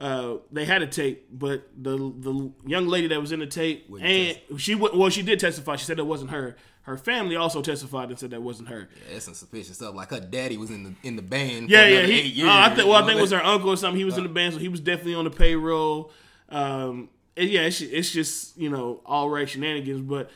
[0.00, 3.88] uh, they had a tape, but the the young lady that was in the tape
[3.90, 5.76] Wouldn't and she wa- well she did testify.
[5.76, 6.56] She said it wasn't her.
[6.82, 8.88] Her family also testified and said that wasn't her.
[8.94, 9.94] Yeah, that's some suspicious stuff.
[9.94, 11.68] Like her daddy was in the in the band.
[11.68, 12.02] Yeah, for yeah.
[12.02, 12.88] He, years, uh, I think.
[12.88, 13.98] Well, I think know it was her uncle or something.
[13.98, 16.12] He was in the band, so he was definitely on the payroll.
[16.48, 20.00] Um, yeah, it's, it's just you know all right shenanigans.
[20.00, 20.30] But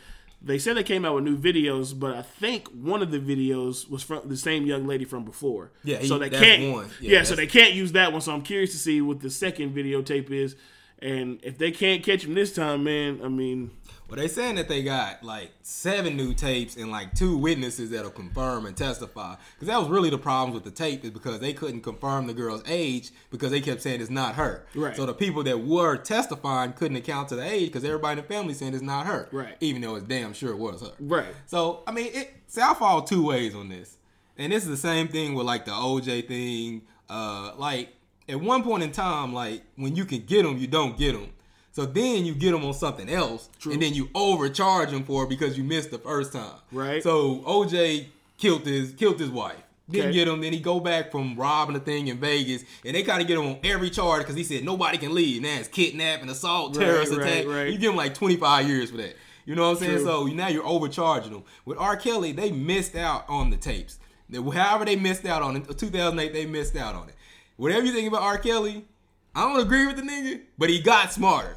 [0.44, 3.88] they said they came out with new videos, but I think one of the videos
[3.88, 5.70] was from the same young lady from before.
[5.85, 6.72] Yeah, he- so they can't.
[6.72, 6.90] one.
[7.00, 8.20] Yeah, Yeah, so they can't use that one.
[8.20, 10.57] So I'm curious to see what the second videotape is.
[11.00, 13.70] And if they can't catch him this time, man, I mean,
[14.12, 18.11] Well, they saying that they got like seven new tapes and like two witnesses that'll
[18.11, 19.37] confirm and testify.
[19.55, 22.35] Because that was really the problems with the tape is because they couldn't confirm the
[22.35, 24.66] girl's age because they kept saying it's not her.
[24.75, 24.94] Right.
[24.94, 28.35] So the people that were testifying couldn't account to the age because everybody in the
[28.35, 29.31] family saying it's not her.
[29.33, 29.57] Right.
[29.61, 30.92] Even though it's damn sure it was her.
[31.01, 31.35] right.
[31.46, 33.96] So I mean, it so I fall two ways on this,
[34.37, 36.83] and this is the same thing with like the OJ thing.
[37.09, 37.94] Uh, like
[38.29, 41.31] at one point in time, like when you can get them, you don't get them.
[41.72, 43.72] So then you get them on something else, True.
[43.72, 46.54] and then you overcharge them for it because you missed the first time.
[46.70, 47.02] Right.
[47.02, 48.06] So OJ
[48.38, 49.56] killed his killed his wife.
[49.90, 50.18] Didn't Okay.
[50.18, 50.40] get him.
[50.40, 53.38] Then he go back from robbing the thing in Vegas, and they kind of get
[53.38, 55.42] him on every charge because he said nobody can leave.
[55.42, 57.46] Now it's kidnapping, assault, Right, terrorist right, attack.
[57.46, 57.68] right.
[57.72, 59.16] You give him like twenty five years for that.
[59.44, 59.96] You know what I'm saying?
[59.96, 60.04] True.
[60.04, 61.42] So now you're overcharging them.
[61.64, 61.96] With R.
[61.96, 63.98] Kelly, they missed out on the tapes.
[64.32, 65.68] However, they missed out on it.
[65.68, 67.14] Uh, 2008, they missed out on it.
[67.56, 68.38] Whatever you think about R.
[68.38, 68.85] Kelly,
[69.35, 71.56] I don't agree with the nigga, but he got smarter.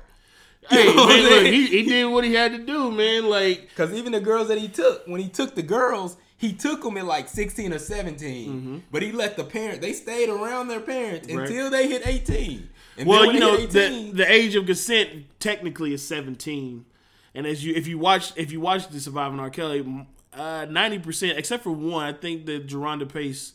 [0.69, 3.29] Hey, know man, look, he, he did what he had to do, man.
[3.29, 6.83] Like, Because even the girls that he took, when he took the girls, he took
[6.83, 8.83] them at like 16 or 17.
[8.91, 11.37] But he let the parents, they stayed around their parents Mm-hmm.
[11.37, 11.47] Right.
[11.49, 12.69] until they hit 18.
[12.97, 16.85] And well, you know, hit the the age of consent technically is seventeen,
[17.33, 19.49] and as you if you watch if you watch the Surviving R.
[19.49, 23.51] Kelly, uh, ninety percent except for one, I think the Jerhonda Pace.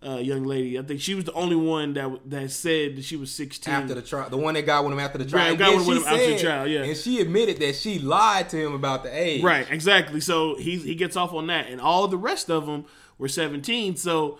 [0.00, 3.16] Uh, young lady, I think she was the only one that that said that she
[3.16, 3.74] was sixteen.
[3.74, 5.76] after the trial, the one that got with him after the trial, Right, got yeah,
[5.78, 6.82] with him after the trial, yeah.
[6.84, 9.42] and she admitted that she lied to him about the age.
[9.42, 10.20] Right, exactly.
[10.20, 12.84] So he he gets off on that, and all the rest of them
[13.18, 13.96] were 17.
[13.96, 14.38] So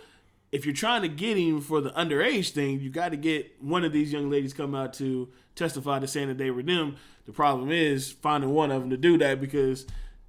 [0.53, 3.85] if you're trying to get him for the underage thing, you got to get one
[3.85, 6.97] of these young ladies come out to testify to saying that they were them.
[7.27, 9.87] The problem is finding one of them to do that because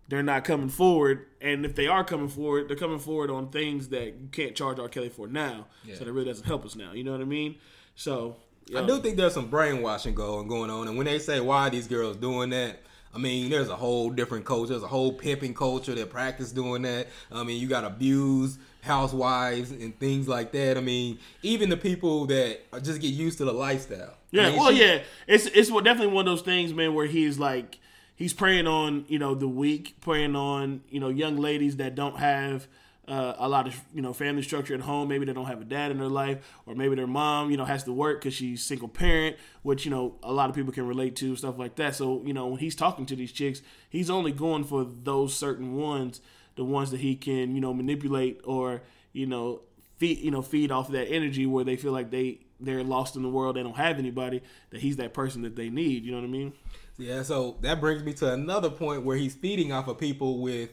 [0.10, 3.90] they're not coming forward, and if they are coming forward, they're coming forward on things
[3.90, 4.90] that you can't charge R.
[4.90, 5.68] Kelly for now.
[5.98, 6.92] So that really doesn't help us now.
[6.94, 7.56] You know what I mean?
[7.96, 8.38] So
[8.76, 11.70] I do think there's some brainwashing going going on, and when they say why are
[11.70, 12.82] these girls doing that,
[13.14, 14.70] I mean there's a whole different culture.
[14.74, 17.08] There's a whole pimping culture that practice doing that.
[17.32, 20.78] I mean you got abused housewives and things like that.
[20.78, 24.16] I mean even the people that just get used to the lifestyle.
[24.32, 27.08] Yeah, I mean, well, she- yeah, it's it's definitely one of those things, man, where
[27.08, 27.80] he's like
[28.20, 32.18] he's preying on you know the weak, preying on you know young ladies that don't
[32.18, 32.68] have
[33.08, 35.08] uh, a lot of you know family structure at home.
[35.08, 37.66] Maybe they don't have a dad in their life, or maybe their mom you know
[37.66, 40.86] has to work because she's single parent, which you know a lot of people can
[40.86, 41.96] relate to stuff like that.
[41.96, 45.76] So you know when he's talking to these chicks, he's only going for those certain
[45.76, 46.22] ones,
[46.56, 49.62] the ones that he can you know manipulate or you know
[49.98, 53.16] feed you know feed off of that energy where they feel like they they're lost
[53.16, 56.12] in the world they don't have anybody that he's that person that they need you
[56.12, 56.54] know what i mean
[57.00, 60.70] Yeah, so that brings me to another point where he's feeding off of people with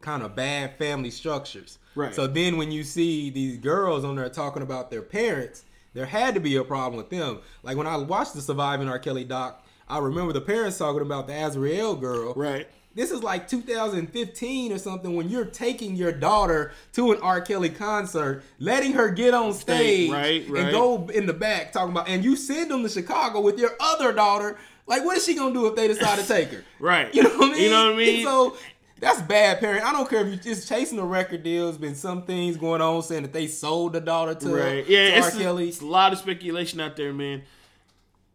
[0.00, 1.78] kind of bad family structures.
[1.94, 2.14] Right.
[2.14, 6.34] So then when you see these girls on there talking about their parents, there had
[6.34, 7.40] to be a problem with them.
[7.62, 8.98] Like when I watched the Surviving R.
[8.98, 12.32] Kelly doc, I remember the parents talking about the Azriel girl.
[12.34, 17.40] right This is like 2015 or something when you're taking your daughter to an R.
[17.40, 20.62] Kelly concert, letting her get on stage right, right.
[20.62, 23.72] and go in the back talking about, and you send them to Chicago with your
[23.80, 24.58] other daughter.
[24.90, 26.64] Like, what is she gonna do if they decide to take her?
[26.80, 27.14] Right.
[27.14, 27.62] You know what I mean?
[27.62, 28.24] You know what I mean?
[28.24, 28.56] so
[28.98, 29.82] that's bad parenting.
[29.82, 31.78] I don't care if you're just chasing the record deals.
[31.78, 35.20] Been some things going on saying that they sold the daughter to, right to yeah
[35.20, 35.28] R.
[35.28, 35.68] it's, Kelly.
[35.68, 37.42] it's a lot of speculation out there man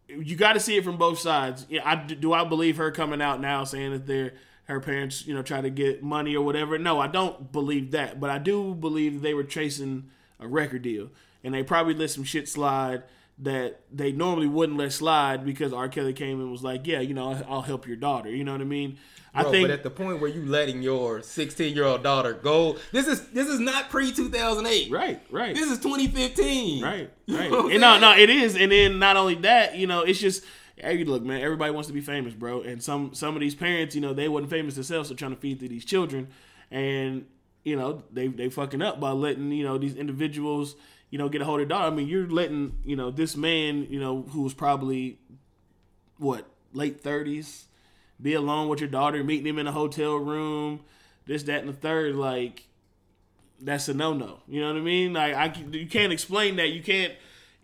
[0.07, 3.21] you got to see it from both sides yeah i do i believe her coming
[3.21, 4.33] out now saying that they're
[4.65, 8.19] her parents you know try to get money or whatever no i don't believe that
[8.19, 11.09] but i do believe they were chasing a record deal
[11.43, 13.03] and they probably let some shit slide
[13.39, 15.89] that they normally wouldn't let slide because R.
[15.89, 18.62] Kelly came and was like, "Yeah, you know, I'll help your daughter." You know what
[18.62, 18.98] I mean?
[19.36, 22.78] I think but at the point where you letting your 16 year old daughter go,
[22.93, 24.89] this is this is not pre 2008.
[24.89, 25.54] right, right.
[25.54, 26.82] This is 2015.
[26.82, 27.52] Right, right.
[27.52, 28.56] and no, no, it is.
[28.56, 30.45] And then not only that, you know, it's just
[30.78, 32.62] hey, look, man, everybody wants to be famous, bro.
[32.62, 35.38] And some some of these parents, you know, they wasn't famous themselves, so trying to
[35.38, 36.30] feed to these children,
[36.71, 37.26] and
[37.63, 40.76] you know, they they fucking up by letting you know these individuals,
[41.15, 41.86] you know, get a hold of daughter.
[41.86, 45.17] I mean, you're letting you know this man, you know, who was probably
[46.17, 47.67] what late thirties,
[48.21, 50.82] be alone with your daughter, meeting him in a hotel room,
[51.25, 52.67] this, that, and the third, like
[53.62, 54.39] that's a no no.
[54.45, 55.13] You know what I mean?
[55.13, 56.71] Like I, you can't explain that.
[56.71, 57.13] You can't,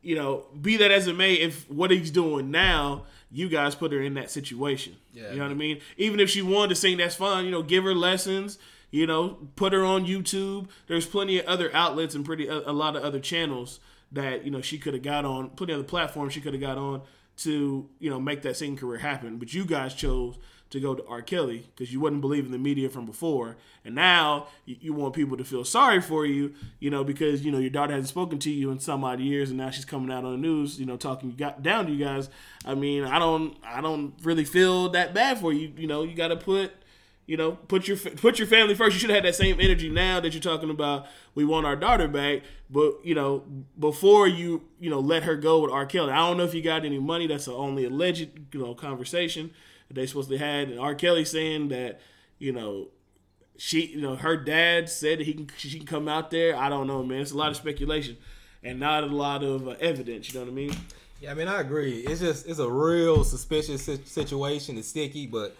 [0.01, 1.33] you know, be that as it may.
[1.33, 4.95] If what he's doing now, you guys put her in that situation.
[5.11, 5.29] Yeah.
[5.31, 5.81] You know what I mean?
[5.97, 7.43] Even if she wanted to sing, that's fine.
[7.43, 8.57] You know, give her lessons.
[8.91, 10.67] You know, put her on YouTube.
[10.87, 13.79] There's plenty of other outlets and pretty a, a lot of other channels
[14.11, 15.49] that you know she could have got on.
[15.51, 17.01] Plenty of other platforms she could have got on
[17.37, 19.37] to you know make that singing career happen.
[19.37, 20.37] But you guys chose
[20.71, 21.21] to go to R.
[21.21, 25.13] Kelly because you wouldn't believe in the media from before, and now you, you want
[25.13, 28.39] people to feel sorry for you, you know, because you know your daughter hasn't spoken
[28.39, 30.85] to you in some odd years, and now she's coming out on the news, you
[30.85, 32.29] know, talking down to you guys.
[32.65, 35.71] I mean, I don't, I don't really feel that bad for you.
[35.77, 36.73] You know, you got to put.
[37.27, 38.95] You know, put your put your family first.
[38.95, 41.05] You should have had that same energy now that you're talking about.
[41.33, 43.43] We want our daughter back, but you know,
[43.79, 45.85] before you you know let her go with R.
[45.85, 46.11] Kelly.
[46.11, 47.27] I don't know if you got any money.
[47.27, 49.51] That's the only alleged you know conversation
[49.87, 50.69] that they supposed to had.
[50.69, 50.95] And R.
[50.95, 52.01] Kelly saying that
[52.37, 52.87] you know
[53.57, 56.57] she you know her dad said that he can she can come out there.
[56.57, 57.21] I don't know, man.
[57.21, 58.17] It's a lot of speculation
[58.63, 60.27] and not a lot of uh, evidence.
[60.27, 60.75] You know what I mean?
[61.19, 61.99] Yeah, I mean, I agree.
[61.99, 64.77] It's just it's a real suspicious situation.
[64.77, 65.55] It's sticky, but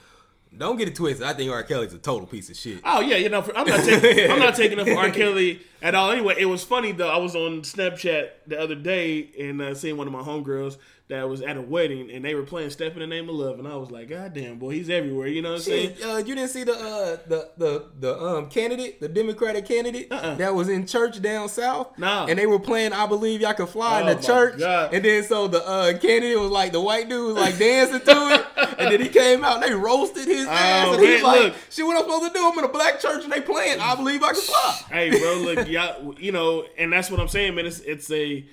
[0.56, 1.26] Don't get it twisted.
[1.26, 1.64] I think R.
[1.64, 2.82] Kelly's a total piece of shit.
[2.84, 5.10] Oh yeah, you know, I'm not taking, I'm not taking up for R.
[5.12, 6.12] Kelly at all.
[6.12, 7.10] Anyway, it was funny though.
[7.10, 10.78] I was on Snapchat the other day and uh, seeing one of my homegirls
[11.12, 13.60] that was at a wedding and they were playing "Step in the Name of Love"
[13.60, 15.28] and I was like, God damn, boy, he's everywhere.
[15.28, 15.96] You know what I'm saying?
[16.04, 20.36] Uh, you didn't see the uh, the the the um candidate, the Democratic candidate Uh-uh.
[20.36, 21.98] that was in church down south.
[22.00, 22.26] No.
[22.28, 24.94] and they were playing "I Believe Y'all Can Fly" in Oh, the church, God.
[24.94, 28.12] and then so the uh, candidate was like the white dude was like dancing to
[28.34, 28.46] it,
[28.80, 31.54] and then he came out and they roasted his ass, and he's like, look.
[31.70, 32.46] "Shit, what I'm supposed to do?
[32.50, 35.36] I'm in a black church and they playing "I Believe I Can Fly." hey, bro,
[35.44, 37.66] look, y'all, you know, and that's what I'm saying, man.
[37.66, 38.46] It's it's a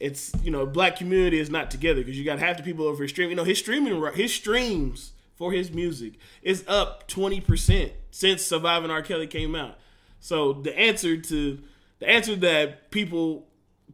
[0.00, 3.02] it's you know, black community is not together because you got half the people over
[3.02, 3.30] his stream.
[3.30, 8.90] You know, his streaming his streams for his music is up twenty percent since Surviving
[8.90, 9.02] R.
[9.02, 9.78] Kelly came out.
[10.18, 11.58] So the answer to
[11.98, 13.46] the answer that people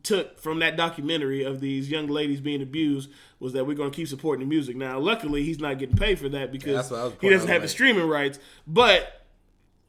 [0.02, 3.96] took from that documentary of these young ladies being abused was that we're going to
[3.96, 4.76] keep supporting the music.
[4.76, 7.48] Now, luckily, he's not getting paid for that because that's what I was he doesn't
[7.48, 7.62] have out.
[7.62, 8.38] the streaming rights.
[8.66, 9.26] But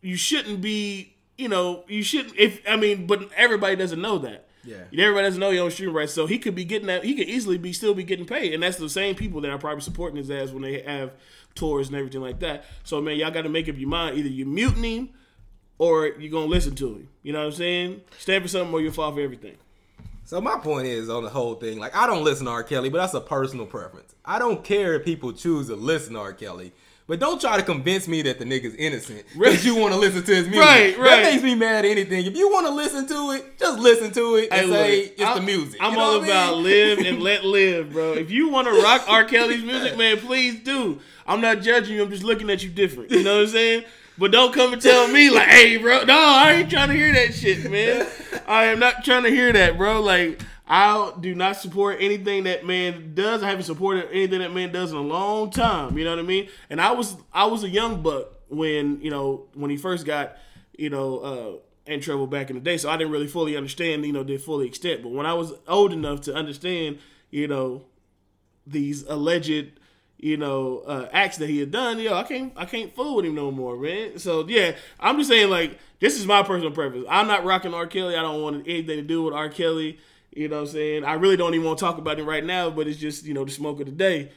[0.02, 2.36] you shouldn't be, you know, you shouldn't.
[2.36, 4.47] If I mean, but everybody doesn't know that.
[4.68, 5.06] Yeah.
[5.06, 7.04] Everybody doesn't know he owns streaming rights, so he could be getting that.
[7.04, 9.58] He could easily be still be getting paid, and that's the same people that are
[9.58, 11.14] probably supporting his ass when they have
[11.56, 12.66] tours and everything like that.
[12.84, 15.10] So man, y'all got to make up your mind: either you mutiny him
[15.78, 17.10] or you're gonna listen to him.
[17.24, 18.02] You know what I'm saying?
[18.20, 19.58] Stand for something or you'll fall for everything.
[20.26, 22.64] So my point is on the whole thing, like I don't listen to R.
[22.64, 24.14] Kelly, but that's a personal preference.
[24.26, 26.34] I don't care if people choose to listen to R.
[26.34, 26.74] Kelly.
[27.08, 30.24] But don't try to convince me that the nigga's innocent because you want to listen
[30.24, 30.62] to his music.
[30.62, 31.06] Right, right.
[31.10, 32.26] That makes me mad at anything.
[32.26, 35.12] If you want to listen to it, just listen to it and Hey, say look,
[35.14, 35.80] it's I'm, the music.
[35.82, 36.64] I'm You know all I about mean?
[36.64, 38.12] live and let live, bro.
[38.14, 39.24] If you want to rock R.
[39.24, 41.00] Kelly's music, man, please do.
[41.26, 42.04] I'm not judging you.
[42.04, 43.10] I'm just looking at you different.
[43.12, 43.84] You know what I'm saying?
[44.18, 46.04] But don't come and tell me like, hey, bro.
[46.04, 48.06] No, I ain't trying to hear that shit, man.
[48.48, 50.02] I am not trying to hear that, bro.
[50.02, 53.42] Like, I do not support anything that man does.
[53.42, 55.98] I haven't supported anything that man does in a long time.
[55.98, 56.50] You know what I mean?
[56.70, 60.38] And I was I was a young buck when you know when he first got
[60.78, 62.78] you know uh, in trouble back in the day.
[62.78, 65.04] So I didn't really fully understand you know the full extent.
[65.04, 67.00] But when I was old enough to understand
[67.32, 67.86] you know
[68.66, 69.80] these alleged
[70.18, 73.26] you know uh, acts that he had done, yo, I can't I can't fool with
[73.26, 74.20] him no more, man.
[74.20, 77.06] So yeah, I'm just saying like this is my personal preference.
[77.10, 77.88] I'm not rocking R.
[77.88, 78.18] Kelly.
[78.18, 79.48] I don't want anything to do with R.
[79.48, 80.00] Kelly.
[80.34, 81.04] You know what I'm saying?
[81.04, 83.34] I really don't even want to talk about it right now, but it's just, you
[83.34, 84.32] know, the smoke of the day.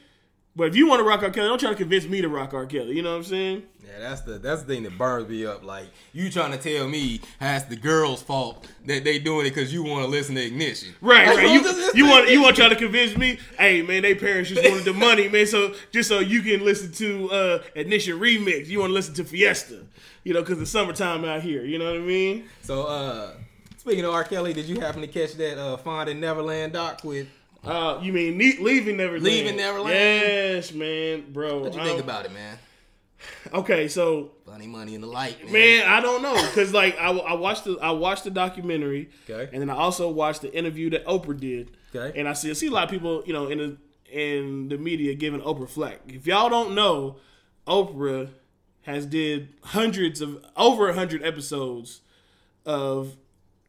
[0.53, 1.29] But if you want to rock R.
[1.29, 2.65] Kelly, don't try to convince me to rock R.
[2.65, 2.95] Kelly.
[2.95, 3.63] You know what I'm saying?
[3.85, 5.63] Yeah, that's the that's the thing that burns me up.
[5.63, 9.73] Like you trying to tell me that's the girl's fault that they doing it because
[9.73, 10.93] you want to listen to Ignition.
[10.99, 11.49] Right, right.
[11.49, 13.39] You, you want you want to try to convince me?
[13.57, 15.47] Hey, man, they parents just wanted the money, man.
[15.47, 19.23] So just so you can listen to uh Ignition remix, you want to listen to
[19.23, 19.85] Fiesta,
[20.25, 21.63] you know, because it's summertime out here.
[21.63, 22.49] You know what I mean?
[22.61, 23.31] So uh,
[23.81, 24.23] speaking of R.
[24.23, 27.27] Kelly, did you happen to catch that uh, Finding Neverland doc with?
[27.63, 29.23] Uh, you mean ne- leaving Neverland?
[29.23, 29.93] Leaving Neverland?
[29.95, 31.59] Yes, man, bro.
[31.61, 32.59] What you think about it, man?
[33.53, 35.53] Okay, so Funny money in the light, man.
[35.53, 39.49] Man, I don't know because like I, I watched the I watched the documentary, Okay.
[39.51, 42.17] and then I also watched the interview that Oprah did, Okay.
[42.19, 43.77] and I see I see a lot of people you know in the
[44.11, 45.99] in the media giving Oprah flack.
[46.07, 47.17] If y'all don't know,
[47.67, 48.29] Oprah
[48.83, 52.01] has did hundreds of over a hundred episodes
[52.65, 53.15] of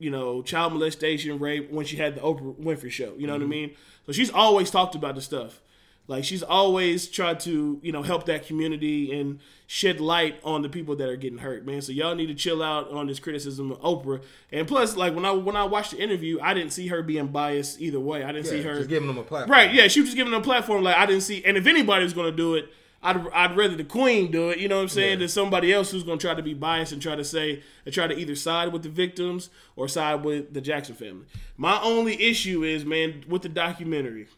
[0.03, 3.15] you know child molestation, rape when she had the Oprah Winfrey show.
[3.17, 3.51] You know what I mm-hmm.
[3.51, 3.77] mean?
[4.07, 5.61] So she's always talked about the stuff.
[6.09, 9.39] Like she's always tried to, you know, help that community and
[9.69, 11.81] shed light on the people that are getting hurt, man.
[11.81, 14.21] So y'all need to chill out on this criticism of Oprah.
[14.51, 17.29] And plus, like when I when I watched the interview, I didn't see her being
[17.29, 18.25] biased either way.
[18.25, 19.57] I didn't see her just giving them a platform.
[19.57, 20.83] Right, yeah, she was just giving them a platform.
[20.83, 23.85] Like I didn't see, and if anybody was to do it, I'd I'd rather the
[23.85, 24.59] queen do it.
[24.59, 25.13] You know what I'm saying?
[25.13, 25.17] Yeah.
[25.21, 27.93] Than somebody else who's going to try to be biased and try to say and
[27.93, 31.27] try to either side with the victims or side with the Jackson family.
[31.57, 34.29] My only issue is, man, with the documentary,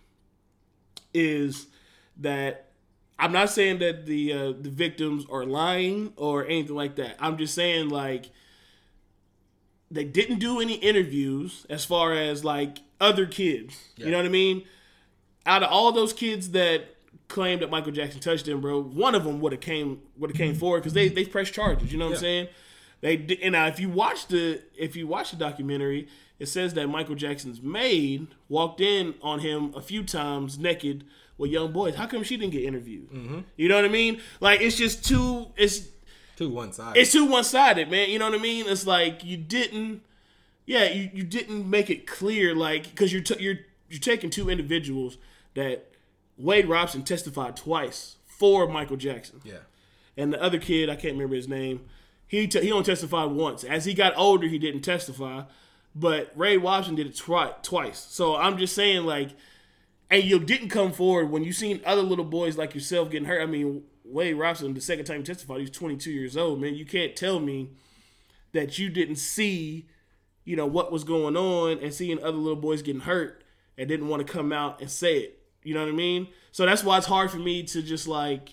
[1.13, 1.67] is
[2.17, 2.71] that
[3.19, 7.17] I'm not saying that the uh, the victims are lying or anything like that.
[7.21, 8.31] I'm just saying like
[9.91, 13.79] they didn't do any interviews as far as like other kids.
[13.97, 14.65] You know what I mean?
[15.47, 16.94] Out of all those kids that
[17.29, 20.37] claimed that Michael Jackson touched him, bro, one of them would have came would have
[20.37, 20.61] came mm-hmm.
[20.61, 21.93] forward because they they pressed charges.
[21.93, 22.49] You know what I'm saying?
[23.01, 26.09] They did, and now if you watch the if you watch the documentary,
[26.39, 31.05] it says that Michael Jackson's maid walked in on him a few times naked
[31.37, 31.95] with young boys.
[31.95, 33.11] How come she didn't get interviewed?
[33.11, 33.41] Mm-hmm.
[33.57, 34.21] You know what I mean?
[34.41, 35.89] Like it's just too it's
[36.37, 36.99] too one sided.
[36.99, 38.11] it's too one sided, man.
[38.11, 38.67] You know what I mean?
[38.69, 40.03] It's like you didn't,
[40.67, 43.59] yeah, you, you didn't make it clear, like because you're t- you're
[43.89, 45.19] you're taking two individuals
[45.55, 45.94] that
[46.37, 49.59] Wade Robson testified twice for Michael Jackson, yeah.
[50.17, 51.83] and the other kid I can't remember his name.
[52.27, 53.65] He t- he only testified once.
[53.65, 55.43] As he got older, he didn't testify,
[55.95, 57.99] but Ray Robson did it twi- twice.
[57.99, 59.31] So I'm just saying, like,
[60.11, 63.43] and you didn't come forward when you seen other little boys like yourself getting hurt.
[63.43, 66.61] I mean, Wade Robson, the second time he testified, he was 22 years old.
[66.61, 67.71] Man, you can't tell me
[68.53, 69.87] that you didn't see,
[70.45, 73.43] you know, what was going on and seeing other little boys getting hurt
[73.77, 75.43] and didn't want to come out and say it.
[75.65, 76.29] You know what I mean?
[76.53, 78.51] So that's why it's hard for me to just like.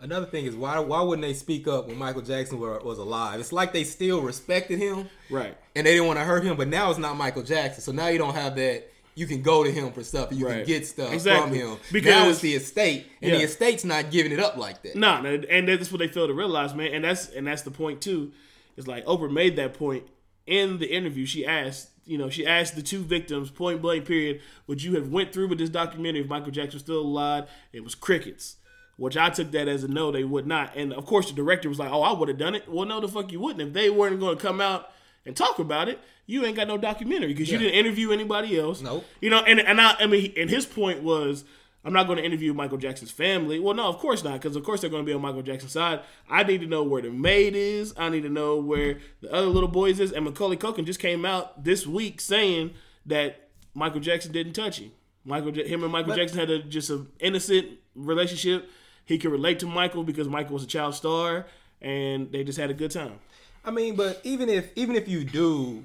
[0.00, 3.40] Another thing is why why wouldn't they speak up when Michael Jackson were, was alive?
[3.40, 5.56] It's like they still respected him, Right.
[5.74, 6.56] and they didn't want to hurt him.
[6.56, 8.90] But now it's not Michael Jackson, so now you don't have that.
[9.16, 10.30] You can go to him for stuff.
[10.30, 11.58] and You can get stuff Exactly.
[11.60, 11.78] from him.
[11.92, 14.94] Because- now it's the estate, and the estate's not giving it up like that.
[14.94, 16.94] No, no, and that's what they fail to realize, man.
[16.94, 18.30] And that's and that's the point too.
[18.76, 20.04] It's like Oprah made that point
[20.46, 21.26] in the interview.
[21.26, 25.08] She asked, you know, she asked the two victims, point blank, period, would you have
[25.08, 27.48] went through with this documentary if Michael Jackson was still alive?
[27.72, 28.56] It was crickets.
[28.96, 30.74] Which I took that as a no, they would not.
[30.74, 32.98] And of course, the director was like, "Oh, I would have done it." Well, no,
[32.98, 33.68] the fuck you wouldn't.
[33.68, 34.90] If they weren't going to come out
[35.24, 38.82] and talk about it, you ain't got no documentary because you didn't interview anybody else.
[38.82, 39.04] Nope.
[39.20, 41.44] You know, and and I, I mean, and his point was,
[41.88, 43.58] I'm not going to interview Michael Jackson's family.
[43.58, 45.72] Well, no, of course not, because of course they're going to be on Michael Jackson's
[45.72, 46.00] side.
[46.28, 47.94] I need to know where the maid is.
[47.96, 50.12] I need to know where the other little boys is.
[50.12, 52.74] And Macaulay Culkin just came out this week saying
[53.06, 54.92] that Michael Jackson didn't touch him.
[55.24, 58.68] Michael, him and Michael Jackson had a, just an innocent relationship.
[59.06, 61.46] He could relate to Michael because Michael was a child star,
[61.80, 63.18] and they just had a good time.
[63.64, 65.84] I mean, but even if even if you do,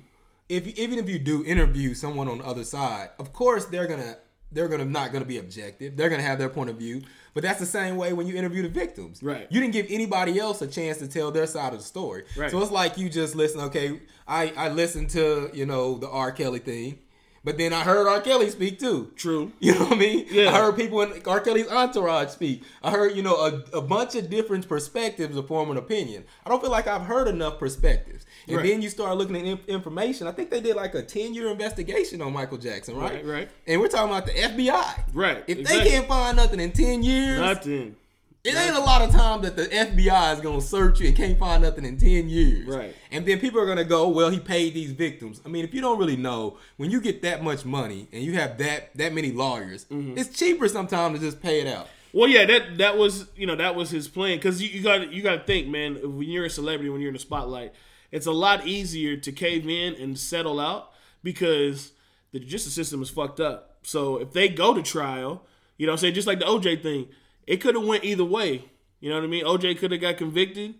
[0.50, 4.18] if even if you do interview someone on the other side, of course they're gonna
[4.54, 5.98] they're gonna not gonna be objective.
[5.98, 7.02] They're gonna have their point of view.
[7.34, 9.24] But that's the same way when you interview the victims.
[9.24, 9.48] Right.
[9.50, 12.26] You didn't give anybody else a chance to tell their side of the story.
[12.38, 12.52] Right.
[12.52, 13.60] So it's like you just listen.
[13.62, 16.32] Okay, I I listened to you know the R.
[16.32, 17.00] Kelly thing,
[17.44, 18.22] but then I heard R.
[18.22, 19.12] Kelly speak too.
[19.16, 19.52] True.
[19.60, 20.28] You know what I mean?
[20.30, 20.50] Yeah.
[20.50, 21.39] I heard people in R.
[21.39, 22.63] Kelly's entourage speak.
[22.84, 26.26] I heard, you know, a, a bunch of different perspectives to form an opinion.
[26.46, 28.26] I don't feel like I've heard enough perspectives.
[28.47, 28.65] And Right.
[28.67, 30.27] then you start looking at information.
[30.27, 33.13] I think they did like a 10 year investigation on Michael Jackson, right?
[33.15, 33.49] Right, right.
[33.67, 35.03] And we're talking about the FBI.
[35.13, 35.84] Right, If exactly.
[35.84, 37.95] they can't find nothing in 10 years, Nothing.
[38.43, 41.39] it ain't a lot of time that the FBI is gonna search you and can't
[41.39, 42.67] find nothing in ten years.
[42.67, 42.93] Right.
[43.12, 45.39] And then people are gonna go, well, he paid these victims.
[45.45, 48.34] I mean, if you don't really know, when you get that much money and you
[48.34, 50.17] have that that many lawyers, Mm-hmm.
[50.17, 51.88] it's cheaper sometimes to just pay it out.
[52.12, 55.12] Well, yeah, that that was you know that was his plan because you, you got
[55.13, 55.95] you got to think, man.
[56.17, 57.73] When you're a celebrity, when you're in the spotlight,
[58.13, 60.91] it's a lot easier to cave in and settle out
[61.23, 61.93] because
[62.32, 63.78] the justice system is fucked up.
[63.82, 65.47] So if they go to trial,
[65.78, 67.08] you know, what I'm saying just like the OJ thing,
[67.47, 68.65] it could have went either way.
[68.99, 69.45] You know what I mean?
[69.45, 70.76] OJ could have got convicted,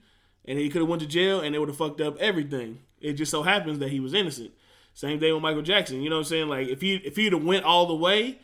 [0.46, 2.82] and he could have went to jail, and it would have fucked up everything.
[3.02, 4.52] It just so happens that he was innocent.
[4.94, 6.04] Same thing with Michael Jackson.
[6.04, 6.50] You know what I'm saying?
[6.50, 8.38] Like if he if he'd have went all the way,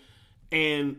[0.51, 0.97] and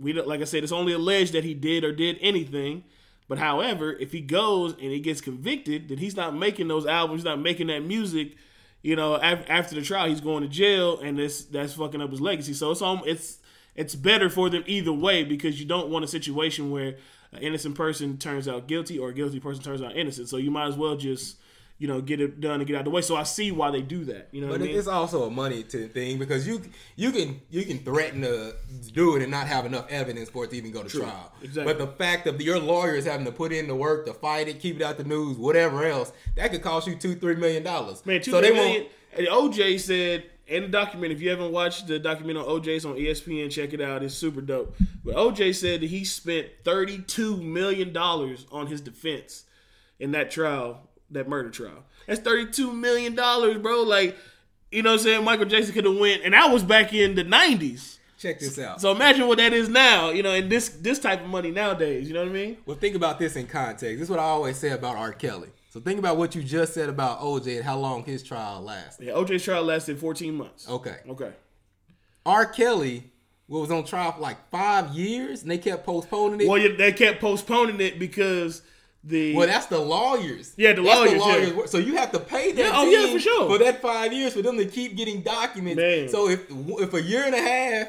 [0.00, 2.84] we like I said, it's only alleged that he did or did anything.
[3.30, 7.20] But however, if he goes and he gets convicted, then he's not making those albums,
[7.20, 8.34] he's not making that music.
[8.82, 12.10] You know, af- after the trial, he's going to jail, and this that's fucking up
[12.10, 12.54] his legacy.
[12.54, 13.38] So it's it's
[13.76, 16.96] it's better for them either way because you don't want a situation where
[17.30, 20.28] an innocent person turns out guilty or a guilty person turns out innocent.
[20.28, 21.36] So you might as well just
[21.80, 23.00] you know get it done and get out of the way.
[23.00, 24.28] So I see why they do that.
[24.32, 24.76] You know But I mean?
[24.76, 26.62] it's also a money to thing because you
[26.94, 28.54] you can you can threaten to
[28.92, 31.32] do it and not have enough evidence for it to even go to trial.
[31.42, 31.72] Exactly.
[31.72, 34.60] But the fact of your lawyers having to put in the work to fight it,
[34.60, 38.04] keep it out the news, whatever else, that could cost you two three million dollars.
[38.04, 38.86] Man, two so they million.
[39.16, 42.96] And OJ said in the document, if you haven't watched the document on OJ's on
[42.96, 44.02] ESPN, check it out.
[44.02, 44.76] It's super dope.
[45.02, 49.44] But OJ said that he spent thirty-two million dollars on his defense
[49.98, 51.84] in that trial, that murder trial.
[52.06, 53.82] That's thirty-two million dollars, bro.
[53.82, 54.16] Like,
[54.70, 55.24] you know what I'm saying?
[55.24, 57.98] Michael Jackson could have went, and that was back in the '90s.
[58.18, 58.82] Check this out.
[58.82, 62.06] So imagine what that is now, you know, in this this type of money nowadays.
[62.06, 62.58] You know what I mean?
[62.66, 63.80] Well, think about this in context.
[63.80, 65.12] This is what I always say about R.
[65.12, 65.48] Kelly.
[65.70, 69.06] So think about what you just said about OJ and how long his trial lasted.
[69.06, 70.68] Yeah, OJ's trial lasted 14 months.
[70.68, 70.96] Okay.
[71.08, 71.32] Okay.
[72.26, 72.44] R.
[72.44, 73.04] Kelly
[73.48, 76.48] was on trial for like five years and they kept postponing it.
[76.48, 78.62] Well, yeah, they kept postponing it because
[79.02, 80.52] the Well, that's the lawyers.
[80.56, 81.66] Yeah, the That's lawyers, yeah.
[81.66, 83.48] So you have to pay that Yeah, oh, yeah, for sure.
[83.48, 85.76] for that five years for them to keep getting documents.
[85.80, 86.08] Man.
[86.08, 87.88] So if if a year and a half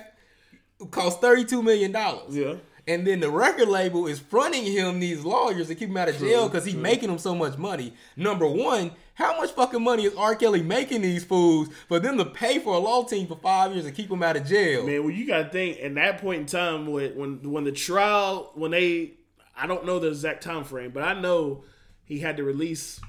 [0.92, 2.56] costs thirty two million dollars, yeah.
[2.88, 6.18] and then the record label is fronting him these lawyers to keep him out of
[6.18, 7.94] jail because he's making them so much money.
[8.16, 10.36] Number one, how much fucking money is R.
[10.36, 13.86] Kelly making these fools for them to pay for a law team for five years
[13.86, 14.88] and keep him out of jail?
[14.88, 17.72] Man, well, you got to think in that point in time when when when the
[17.74, 19.18] trial when they
[19.62, 21.64] I don't know the exact time frame, but I know
[22.04, 23.00] he had to release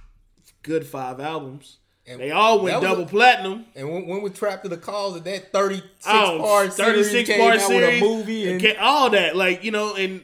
[0.63, 1.79] good five albums.
[2.07, 3.67] And they all went double a- platinum.
[3.77, 7.29] And when, when we trapped to the cause of that 36 Oh, part series 36
[7.29, 10.21] came part series, with a movie and okay, all that, like you know, and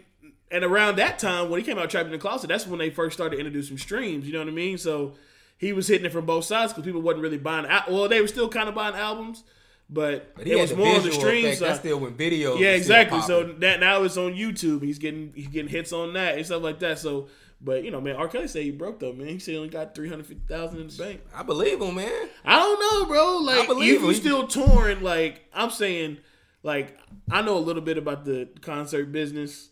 [0.50, 2.90] and around that time when he came out trapped in the closet, that's when they
[2.90, 4.26] first started introducing streams.
[4.26, 4.76] You know what I mean?
[4.76, 5.14] So
[5.56, 7.66] he was hitting it from both sides because people wasn't really buying.
[7.66, 9.44] al- Well, they were still kind of buying albums,
[9.90, 11.68] but, But he it was more on the stream side.
[11.68, 12.56] That's still when video.
[12.56, 13.22] yeah, exactly.
[13.22, 14.82] So that now it's on YouTube.
[14.82, 16.98] He's getting he's getting hits on that and stuff like that.
[16.98, 17.28] So,
[17.60, 18.28] but you know, man, R.
[18.28, 19.28] Kelly said he broke though, man.
[19.28, 21.20] He said he only got three hundred fifty thousand in the bank.
[21.34, 22.28] I believe him, man.
[22.44, 23.38] I don't know, bro.
[23.38, 26.18] Like, believe if you still touring, like I'm saying,
[26.62, 26.98] like
[27.30, 29.70] I know a little bit about the concert business,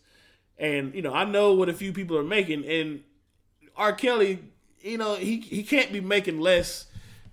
[0.57, 3.03] and you know I know what a few people are making, and
[3.75, 3.93] R.
[3.93, 4.39] Kelly,
[4.81, 6.85] you know he he can't be making less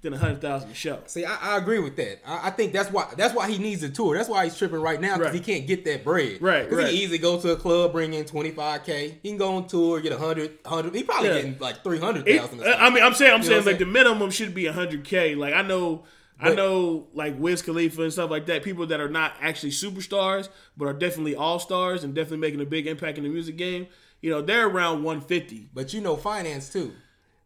[0.05, 1.01] than a hundred thousand a show.
[1.07, 2.21] See, I, I agree with that.
[2.25, 4.17] I, I think that's why that's why he needs a tour.
[4.17, 5.45] That's why he's tripping right now because Right.
[5.45, 6.41] he can't get that bread.
[6.41, 6.87] Right, 'Cause right.
[6.89, 9.19] He can easily go to a club, bring in twenty five k.
[9.23, 10.95] He can go on tour, get a hundred, hundred.
[10.95, 11.35] He probably Yeah.
[11.37, 12.63] getting like three hundred thousand.
[12.63, 15.35] I mean, I'm saying, I'm You saying like the minimum should be hundred k.
[15.35, 16.05] Like I know.
[16.41, 20.49] I know, like Wiz Khalifa and stuff like that, people that are not actually superstars,
[20.77, 23.87] but are definitely all stars and definitely making a big impact in the music game.
[24.21, 25.69] You know, they're around 150.
[25.73, 26.93] But you know finance too.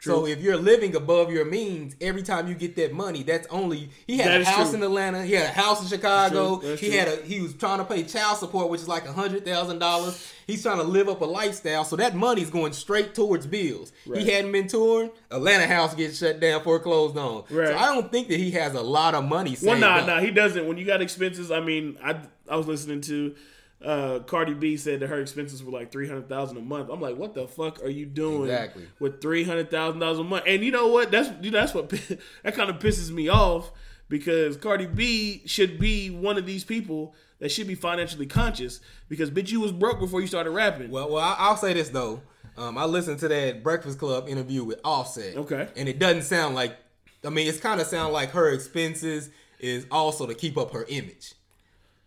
[0.00, 0.12] True.
[0.14, 3.90] So if you're living above your means, every time you get that money, that's only
[4.06, 4.78] he had That a house true.
[4.78, 6.68] in Atlanta, he had a house in Chicago, That's.
[6.68, 6.98] That's he true.
[6.98, 9.80] had a he was trying to pay child support, which is like a hundred thousand
[9.80, 10.32] dollars.
[10.46, 13.92] He's trying to live up a lifestyle, so that money's going straight towards bills.
[14.06, 14.22] Right.
[14.22, 17.42] He hadn't been touring, Atlanta house gets shut down, foreclosed on.
[17.50, 17.68] Right.
[17.68, 20.06] So I don't think that he has a lot of money saved Well, nah, up.
[20.06, 20.66] nah, he doesn't.
[20.66, 23.34] When you got expenses, I mean, I I was listening to
[23.84, 26.88] uh, Cardi B said that her expenses were like three hundred thousand a month.
[26.90, 28.86] I'm like, what the fuck are you doing Exactly.
[28.98, 30.44] with three hundred thousand dollars a month?
[30.46, 31.10] And you know what?
[31.10, 31.88] That's you know, that's what
[32.42, 33.70] that kind of pisses me off
[34.08, 39.30] because Cardi B should be one of these people that should be financially conscious because
[39.30, 40.90] bitch, you was broke before you started rapping.
[40.90, 42.20] Well, well, I- I'll say this though.
[42.56, 45.36] Um, I listened to that Breakfast Club interview with Offset.
[45.36, 45.68] Okay.
[45.76, 46.76] And it doesn't sound like.
[47.24, 50.84] I mean, it's kind of sound like her expenses is also to keep up her
[50.88, 51.34] image.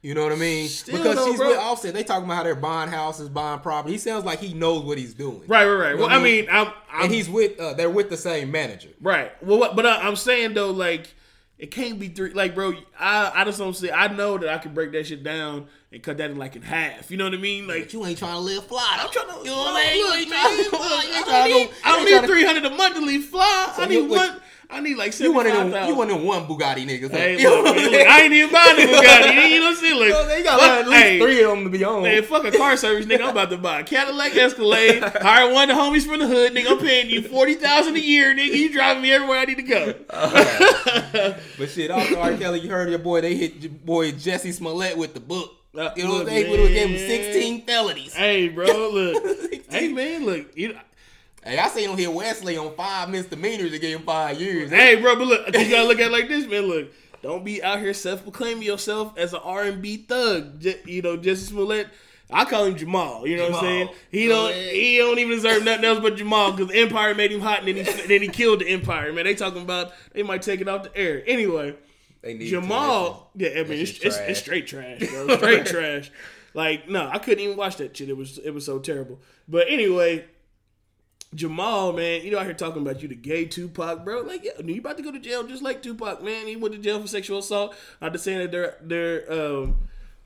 [0.02, 0.68] You know what I mean?
[0.68, 1.50] Still because though, she's bro.
[1.50, 1.94] with Offset.
[1.94, 3.94] They talking about how they're buying houses, buying property.
[3.94, 5.44] He sounds like he knows what he's doing.
[5.48, 5.90] right, right, right.
[5.92, 7.60] You know Well, I mean, I'm, I'm And he's with.
[7.60, 8.90] Uh, they're with the same manager.
[9.00, 9.32] Right.
[9.44, 11.14] Well, what, but I, I'm saying though, like
[11.60, 12.34] it can't be three.
[12.34, 13.92] Like, bro, I I just don't see.
[13.92, 16.64] I know that I can break that shit down and cut that in like in
[16.64, 17.12] half.
[17.12, 17.68] You know what I mean?
[17.68, 18.98] Like, But you ain't trying to live fly.
[19.00, 19.98] I'm trying to- You know what I mean?
[20.00, 22.66] You ain't man, trying to- look, you I don't need, I don't need three hundred
[22.66, 23.74] a month to leave fly.
[23.76, 24.42] So I need what- one.
[24.72, 25.90] I need like You seventy one of five them.
[25.90, 27.12] You one of them one Bugatti niggas.
[27.12, 27.94] Hey, look, look.
[27.94, 29.50] I ain't even buying the Bugatti.
[29.52, 30.12] You know what I'm saying?
[30.12, 32.04] So they got fuck- at least hey, three of them to be on.
[32.04, 33.22] Man, fuck a car service, nigga.
[33.24, 35.04] I'm about to buy a Cadillac Escalade.
[35.22, 36.72] Hire one of the homies from the hood, nigga.
[36.72, 38.54] I'm paying you forty thousand a year, nigga.
[38.56, 39.94] You driving me everywhere I need to go.
[41.58, 42.36] But shit, also R.
[42.38, 43.22] Kelly, you heard your boy.
[43.22, 45.52] They hit your boy Jesse Smollett with the book.
[45.78, 48.14] Uh, You know what look, they would have gave him sixteen felonies.
[48.14, 49.24] Hey, bro, look.
[49.70, 50.58] hey, man, look.
[50.58, 50.78] You,
[51.44, 54.70] Hey, I seen him hit Wesley on five misdemeanors give him five years.
[54.70, 55.48] hey, bro, but look.
[55.48, 56.64] You gotta look at it like this, man.
[56.64, 56.92] Look,
[57.24, 60.60] don't be out here self-proclaiming yourself as an R&B thug.
[60.60, 61.88] J- you know, Jesse Smollett.
[62.34, 63.28] I call him Jamal.
[63.28, 63.90] You know what I'm saying?
[64.10, 64.52] He Go don't.
[64.52, 64.74] ahead.
[64.74, 67.76] He don't even deserve nothing else but Jamal because Empire made him hot and then
[67.76, 69.12] he then he killed the Empire.
[69.12, 71.76] Man, they talking about they might take it off the air anyway.
[72.24, 75.28] Jamal, yeah, I mean, it's, it's, it's straight trash, bro.
[75.38, 76.12] Straight trash.
[76.54, 78.10] Like, no, I couldn't even watch that shit.
[78.10, 79.20] It was it was so terrible.
[79.48, 80.26] But anyway,
[81.34, 84.22] Jamal, man, you know, out here talking about you the gay Tupac, bro.
[84.22, 86.46] Like, yeah, you about to go to jail just like Tupac, man.
[86.46, 87.74] He went to jail for sexual assault.
[88.02, 89.78] I'm not to saying that their their um,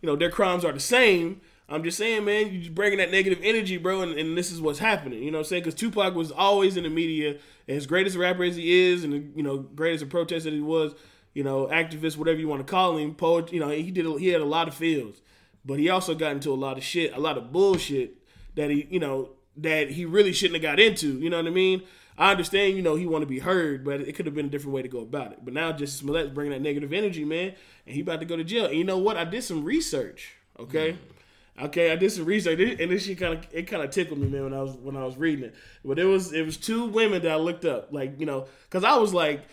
[0.02, 1.42] you know, their crimes are the same.
[1.68, 4.62] I'm just saying, man, you just bringing that negative energy, bro, and, and this is
[4.62, 5.24] what's happening.
[5.24, 5.64] You know what I'm saying?
[5.64, 7.38] Because Tupac was always in the media,
[7.68, 10.50] as great as a rapper as he is, and you know, great as a protester
[10.50, 10.94] that he was,
[11.34, 13.52] you know, activist, whatever you want to call him, poet.
[13.52, 14.06] You know, he did.
[14.20, 15.22] He had a lot of fields,
[15.64, 18.18] but he also got into a lot of shit, a lot of bullshit
[18.56, 21.20] that he, you know, that he really shouldn't have got into.
[21.20, 21.84] You know what I mean?
[22.18, 24.50] I understand, you know, he want to be heard, but it could have been a
[24.50, 25.40] different way to go about it.
[25.44, 27.54] But now Jussie Smollett's bringing that negative energy, man,
[27.86, 28.66] and he about to go to jail.
[28.66, 29.18] And you know what?
[29.18, 30.34] I did some research.
[30.58, 30.98] Okay.
[31.62, 34.28] Okay, I did some research, and this shit kind of it kind of tickled me,
[34.28, 35.56] man, when I was when I was reading it.
[35.86, 38.84] But it was it was two women that I looked up, like you know, because
[38.84, 39.46] I was like,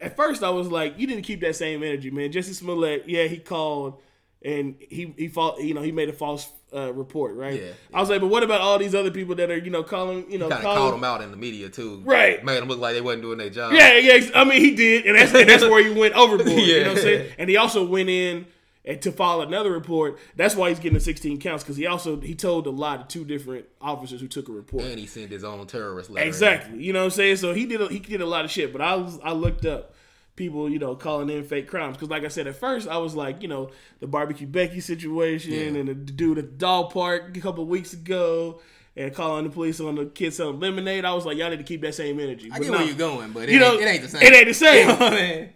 [0.00, 2.32] at first I was like, you didn't keep that same energy, man.
[2.32, 4.00] Jesse Smollett, yeah, he called
[4.42, 7.60] and he he fought, you know, he made a false uh, report, right?
[7.60, 9.82] Yeah, I was like, but what about all these other people that are, you know,
[9.82, 12.02] calling, you know, Kind of called them out in the media too.
[12.04, 12.44] Right.
[12.44, 13.72] Made them look like they wasn't doing their job.
[13.72, 14.30] Yeah, yeah.
[14.34, 16.50] I mean, he did, and that's and that's where he went overboard.
[16.50, 17.32] You know what I'm saying?
[17.38, 18.46] And he also went in
[18.86, 20.18] and to file another report.
[20.36, 23.04] That's why he's getting the 16 counts because he also he told a lie to
[23.04, 24.84] two different officers who took a report.
[24.84, 26.26] And he sent his own terrorist letter.
[26.26, 26.82] Exactly.
[26.82, 27.36] You know what I'm saying?
[27.36, 28.72] So he did a, he did a lot of shit.
[28.72, 29.94] But I was I looked up
[30.36, 33.14] people, you know, calling in fake crimes because, like I said at first, I was
[33.14, 33.70] like, you know,
[34.00, 35.80] the barbecue Becky situation Yeah.
[35.80, 38.60] and the dude at the dog park a couple of weeks ago.
[38.98, 41.64] And calling the police on the kids selling lemonade, I was like, y'all need to
[41.64, 42.46] keep that same energy.
[42.50, 42.78] I But get no.
[42.78, 44.22] where you're going, but it, You know, ain't, it ain't the same.
[44.22, 44.88] It ain't the same.
[44.88, 45.48] You know what I mean?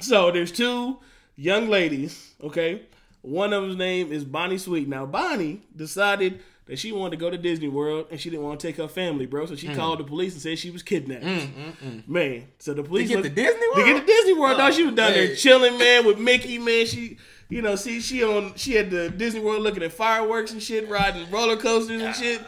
[0.00, 0.96] So there's two
[1.36, 2.82] young ladies, okay?
[3.20, 4.88] One of them's name is Bonnie Sweeten.
[4.88, 8.58] Now Bonnie decided that she wanted to go to Disney World and she didn't want
[8.58, 9.46] to take her family, bro.
[9.46, 9.76] So she mm.
[9.76, 11.24] called the police and said she was kidnapped.
[11.24, 13.76] Mm, mm, man, so the police get looked- to Disney World.
[13.76, 14.72] To get to Disney World, dog.
[14.72, 16.86] She was down there chilling, man, with Mickey, man.
[16.86, 20.62] She, you know, see, she on, she had the Disney World looking at fireworks and
[20.62, 22.42] shit, riding roller coasters and shit.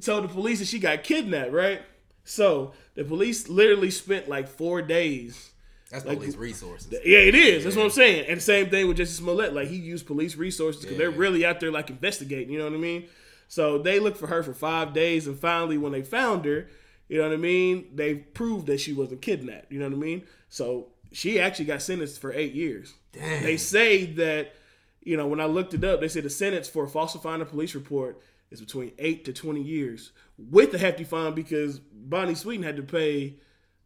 [0.00, 1.82] Told the police that she got kidnapped, right?
[2.24, 5.50] So the police literally spent like four days.
[5.90, 6.92] That's Like- police resources.
[7.04, 7.64] Yeah, it is.
[7.64, 8.26] That's what I'm saying.
[8.26, 9.52] And the same thing with Jesse Smollett.
[9.52, 12.50] Like he used police resources because they're really out there like investigating.
[12.50, 13.08] You know what I mean?
[13.50, 16.68] So they looked for her for five days, and finally, when they found her,
[17.08, 17.90] you know what I mean?
[17.92, 19.72] They proved that she wasn't kidnapped.
[19.72, 20.22] You know what I mean?
[20.48, 22.94] So she actually got sentenced for eight years.
[23.10, 23.42] Dang.
[23.42, 24.54] They say that,
[25.02, 27.74] you know, when I looked it up, they said the sentence for falsifying a police
[27.74, 28.22] report
[28.52, 32.84] is between eight to twenty years with a hefty fine because Bonnie Sweeten had to
[32.84, 33.40] pay.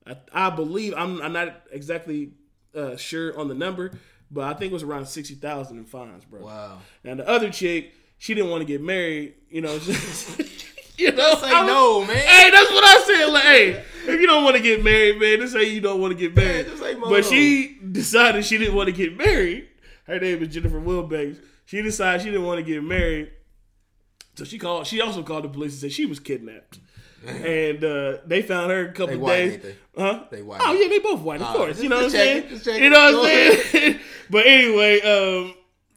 [0.06, 2.32] I, I believe I'm, I'm not exactly
[2.74, 3.92] uh, sure on the number,
[4.30, 6.44] but I think it was around sixty thousand in fines, bro.
[6.44, 6.80] Wow.
[7.02, 9.34] Now the other chick, she didn't want to get married.
[9.50, 9.74] You know,
[10.96, 12.16] you know, Say I was- no, man.
[12.16, 13.26] Hey, that's what I said.
[13.32, 13.70] Like, hey,
[14.06, 16.34] if you don't want to get married, man, just say you don't want to get
[16.36, 16.66] married.
[16.66, 19.68] just say but she decided she didn't want to get married.
[20.06, 21.38] Her name is Jennifer Wilbanks.
[21.66, 23.30] She decided she didn't want to get married,
[24.34, 24.86] so she called.
[24.86, 26.80] She also called the police and said she was kidnapped.
[27.26, 29.52] And uh, they found her a couple They of white, days.
[29.54, 29.76] ain't they?
[29.98, 30.24] Huh?
[30.30, 30.60] They white.
[30.62, 31.70] Oh yeah, they both white, of Ah, course.
[31.70, 32.36] just- you know what I'm saying?
[32.42, 32.82] checking, just checking.
[32.84, 34.00] You know what I'm saying?
[34.30, 35.54] but anyway, um,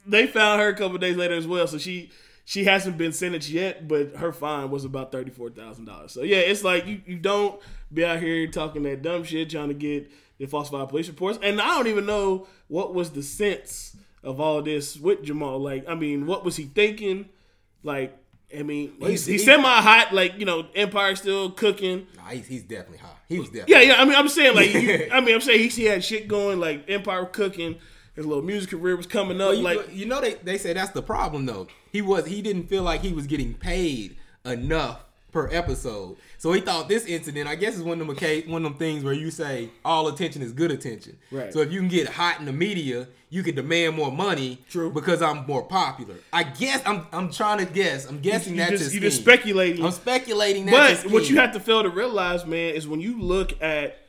[0.08, 1.68] they found her a couple of days later as well.
[1.68, 2.12] So she
[2.46, 6.12] she hasn't been sentenced yet, but her fine was about thirty four thousand dollars.
[6.14, 7.60] So yeah, it's like you, you don't
[7.94, 11.40] be out here talking that dumb shit trying to get the falsified police reports.
[11.42, 15.60] And I don't even know what was the sense of all this with Jamal.
[15.60, 17.30] Like, I mean, what was he thinking?
[17.84, 18.16] Like,
[18.58, 20.14] I mean, he's, he- he's he- semi hot.
[20.14, 22.08] Like, you know, Empire still cooking.
[22.18, 23.18] Nah, he's, he's definitely hot.
[23.28, 23.76] He was definitely.
[23.76, 24.02] Yeah, yeah.
[24.02, 26.60] I mean, I'm saying like, you, I mean, I'm saying he, he had shit going,
[26.60, 27.78] like Empire cooking.
[28.18, 29.50] His little music career was coming up.
[29.50, 31.68] But you, like, you know they they say that's the problem though.
[31.92, 36.18] He was he didn't feel like he was getting paid enough per episode.
[36.40, 38.18] So he thought this incident, I guess, is one of them
[38.52, 41.18] one of them things where you say all attention is good attention.
[41.32, 41.54] Right.
[41.54, 44.64] So if you can get hot in the media, you can demand more money.
[44.68, 44.92] True.
[44.92, 46.16] Because I'm more popular.
[46.34, 48.08] I guess I'm I'm trying to guess.
[48.08, 49.86] I'm guessing you that's just you just speculating.
[49.86, 53.22] I'm speculating that's but what you have to fail to realize, man, is when you
[53.22, 54.00] look at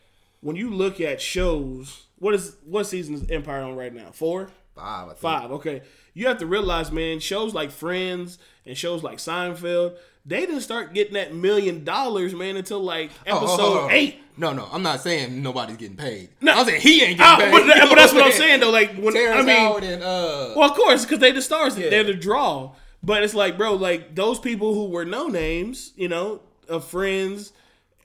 [0.40, 2.04] when you look at shows.
[2.18, 4.10] What is what season is Empire on right now?
[4.12, 4.50] Four.
[4.74, 5.04] five.
[5.04, 5.18] I think.
[5.20, 5.50] Five.
[5.52, 5.82] Okay.
[6.14, 9.96] You have to realize, man, shows like Friends and shows like Seinfeld,
[10.26, 13.90] they didn't start getting that million dollars, man, until like Oh, episode oh, oh, oh.
[13.90, 14.20] eight.
[14.36, 16.30] No, no, I'm not saying nobody's getting paid.
[16.40, 16.52] No.
[16.52, 17.68] I'm saying he ain't Ah, getting but, paid.
[17.76, 18.40] You know but that's what I'm saying?
[18.48, 18.70] saying though.
[18.70, 21.76] Like when Terrence I mean, Howard and uh, well, of course, because they the stars,
[21.78, 21.90] Yeah.
[21.90, 22.72] they're the draw.
[23.02, 27.52] But it's like, bro, like those people who were no names, you know, of Friends.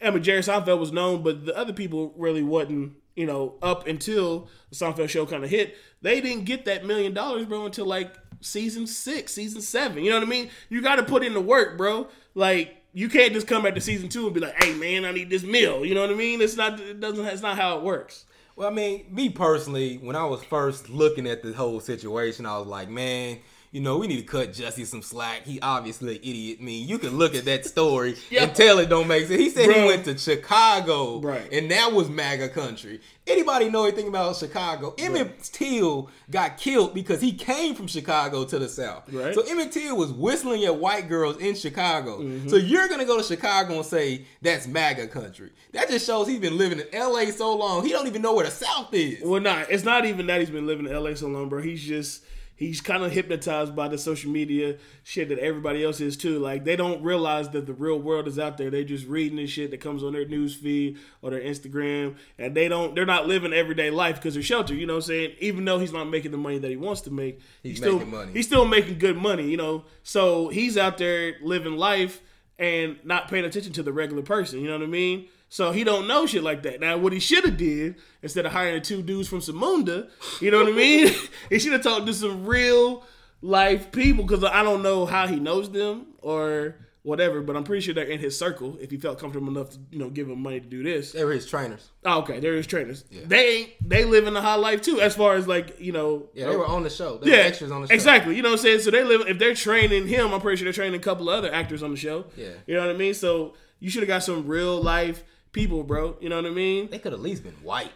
[0.03, 2.93] I mean, Jerry Seinfeld was known, but the other people really wasn't.
[3.15, 7.13] You know, up until the Seinfeld show kind of hit, they didn't get that million
[7.13, 10.03] dollars, bro, until like season six, season seven.
[10.03, 10.49] You know what I mean?
[10.69, 12.07] You got to put in the work, bro.
[12.33, 15.11] Like you can't just come back to season two and be like, "Hey, man, I
[15.11, 16.41] need this meal." You know what I mean?
[16.41, 16.79] It's not.
[16.79, 17.25] It doesn't.
[17.25, 18.25] It's not how it works.
[18.55, 22.59] Well, I mean, me personally, when I was first looking at the whole situation, I
[22.59, 23.39] was like, man,
[23.73, 25.43] you know, we need to cut Jesse some slack.
[25.45, 26.59] He obviously an idiot.
[26.61, 28.43] I mean, you can look at that story Yeah.
[28.43, 29.39] and tell it don't make sense.
[29.41, 31.51] He said he went to Chicago, Right.
[31.51, 33.01] and that was MAGA country.
[33.25, 34.93] Anybody know anything about Chicago?
[34.97, 39.11] Emmett Till got killed because he came from Chicago to the South.
[39.11, 39.33] Right.
[39.33, 42.19] So Emmett Till was whistling at white girls in Chicago.
[42.19, 42.49] Mm-hmm.
[42.49, 45.49] So you're gonna go to Chicago and say that's MAGA country.
[45.71, 47.83] That just shows he's been living in LA so long.
[47.83, 49.23] He don't even know where the South is.
[49.23, 49.71] Well, not.
[49.71, 51.61] It's not even that he's been living in LA so long, bro.
[51.61, 52.23] He's just
[52.55, 56.39] he's kind of hypnotized by the social media shit that everybody else is too.
[56.39, 58.69] Like they don't realize that the real world is out there.
[58.69, 62.55] They just reading the shit that comes on their news feed or their Instagram, and
[62.55, 62.95] they don't.
[62.95, 64.77] They're not living everyday life because they're sheltered.
[64.77, 65.35] You know what I'm saying?
[65.39, 68.11] Even though he's not making the money that he wants to make, He's still making
[68.11, 68.31] money.
[68.33, 69.49] He's still making good money.
[69.49, 72.21] You know, so he's out there living life
[72.59, 74.59] and not paying attention to the regular person.
[74.59, 75.27] You know what I mean?
[75.53, 76.79] So he don't know shit like that.
[76.79, 80.09] Now, what he should have did instead of hiring two dudes from Samunda,
[80.41, 81.13] you know what I mean?
[81.51, 83.03] he should have talked to some real
[83.43, 87.81] life people because I don't know how he knows them or whatever, but I'm pretty
[87.81, 88.79] sure they're in his circle.
[88.81, 91.23] If he felt comfortable enough to you know give him money to do this, They
[91.23, 91.87] were his trainers.
[92.03, 93.03] oh, okay, they're his trainers.
[93.11, 96.29] They ain't they live in the high life too, as far as like you know.
[96.33, 97.17] Yeah, they were on the show.
[97.17, 97.93] They were Yeah, extras on the show.
[97.93, 98.35] exactly.
[98.35, 98.79] You know what I'm saying?
[98.79, 101.37] So they live if they're training him, I'm pretty sure they're training a couple of
[101.37, 102.25] other actors on the show.
[102.35, 102.47] Yeah.
[102.65, 103.13] You know what I mean?
[103.13, 105.23] So you should have got some real life
[105.53, 106.17] people, bro.
[106.19, 106.89] You know what I mean?
[106.89, 107.91] They could at least been white.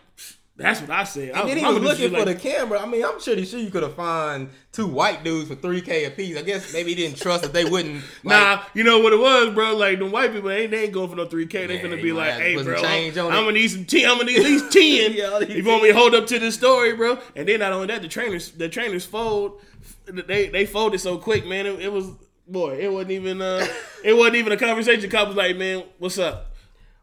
[0.57, 1.33] That's what I said.
[1.35, 2.79] I And then he was looking for be the camera.
[2.79, 6.09] I mean, I'm pretty sure you could have found two white dudes for 3K a
[6.09, 6.35] piece.
[6.35, 8.03] I guess maybe he didn't trust that they wouldn't.
[8.23, 9.75] Like, Nah, you know what it was, bro.
[9.77, 11.67] Like the white people, they ain't, they ain't going for no three K.
[11.67, 14.09] They you be like, "Hey, bro, I'm, I'm gonna need some ten.
[14.09, 15.13] I'm gonna need at least ten.
[15.13, 17.71] Yeah, if you want me to hold up to this story, bro." And then not
[17.71, 19.61] only that, the trainers, the trainers fold.
[20.07, 21.67] They they folded so quick, man.
[21.67, 22.09] It, it was
[22.47, 23.65] boy, it wasn't even uh,
[24.03, 25.09] it wasn't even a conversation.
[25.09, 26.55] Cop was like, man, what's up?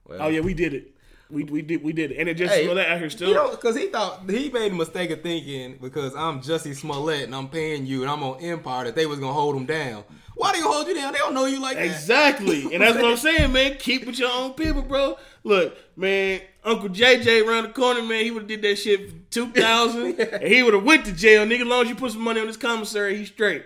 [0.06, 0.90] Well, Oh yeah, we did it.
[1.30, 3.28] We we did we did it, and it just Hey, Smollett out here still.
[3.28, 7.24] You know, because he thought he made a mistake of thinking because I'm Jussie Smollett
[7.24, 10.04] and I'm paying you and I'm on Empire that they was gonna hold him down.
[10.36, 11.12] Why do gonna hold you down?
[11.12, 11.86] They don't know you like that.
[11.86, 12.74] Exactly.
[12.74, 13.76] And that's what I'm saying, man.
[13.78, 15.16] Keep with your own people, bro.
[15.44, 19.16] Look, man, Uncle JJ around the corner, man, he would have did that shit for
[19.30, 21.46] 2000 and he would have went to jail.
[21.46, 23.64] Nigga, as long as you put some money on this commissary, he's straight.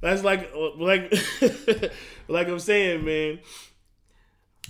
[0.00, 1.12] That's like, uh, like,
[2.28, 3.40] like I'm saying, man.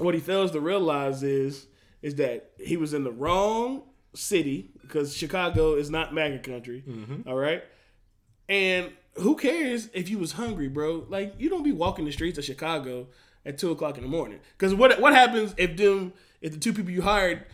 [0.00, 1.66] What he fails to realize is,
[2.02, 3.82] is that he was in the wrong
[4.14, 6.82] city because Chicago is not MAGA country.
[6.86, 7.28] Mm-hmm.
[7.28, 7.62] all right?
[8.48, 11.06] And who cares if you was hungry, bro?
[11.08, 13.08] Like you don't be walking the streets of Chicago
[13.44, 14.40] at two o'clock in the morning.
[14.58, 17.44] Because what what happens if them if the two people you hired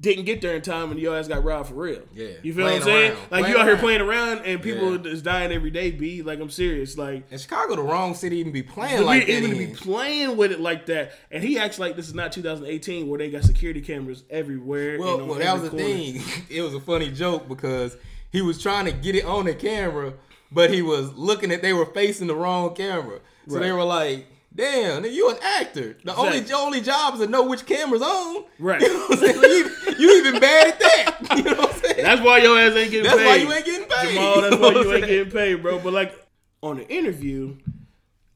[0.00, 2.02] didn't get there in time and your ass got robbed for real?
[2.14, 2.28] Yeah.
[2.42, 3.10] you feel Playing what I'm saying?
[3.10, 3.20] around.
[3.20, 3.80] Like Playing you out here around.
[3.80, 5.12] playing around and people Yeah.
[5.12, 5.90] is dying every day.
[5.90, 6.96] B like I'm serious.
[6.96, 9.38] Like And Chicago, the wrong city, even be playing like be, that.
[9.42, 12.30] even to be playing with it like that, and he acts like this is not
[12.32, 14.98] 2018 where they got security cameras everywhere.
[15.00, 15.84] Well, well, that was every the
[16.20, 16.44] thing.
[16.50, 17.96] It was a funny joke because
[18.30, 20.14] he was trying to get it on the camera,
[20.52, 23.18] but he was looking at they were facing the wrong camera.
[23.48, 24.26] So they were like,
[24.58, 25.96] "Damn, nigga, you an actor.
[26.04, 26.50] The only Exactly.
[26.50, 28.80] your only job is to know which camera's on." Right.
[28.82, 29.40] You know what I'm saying?
[29.42, 31.14] you, you even bad at that.
[31.38, 32.04] You know what I'm saying?
[32.04, 33.26] That's why your ass ain't getting That's paid.
[33.26, 34.14] why you ain't getting paid.
[34.14, 35.78] Jamal, that's You why you ain't getting paid, bro.
[35.78, 36.14] But like
[36.62, 37.56] on the interview,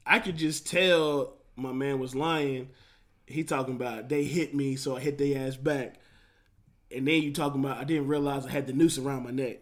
[0.05, 2.69] I could just tell my man was lying.
[3.27, 5.95] He talking about they hit me, so I hit their ass back.
[6.95, 9.57] And then you talking about I didn't realize I had the noose around my neck.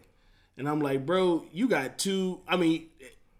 [0.58, 2.40] And I'm like, bro, you got two.
[2.46, 2.88] I mean,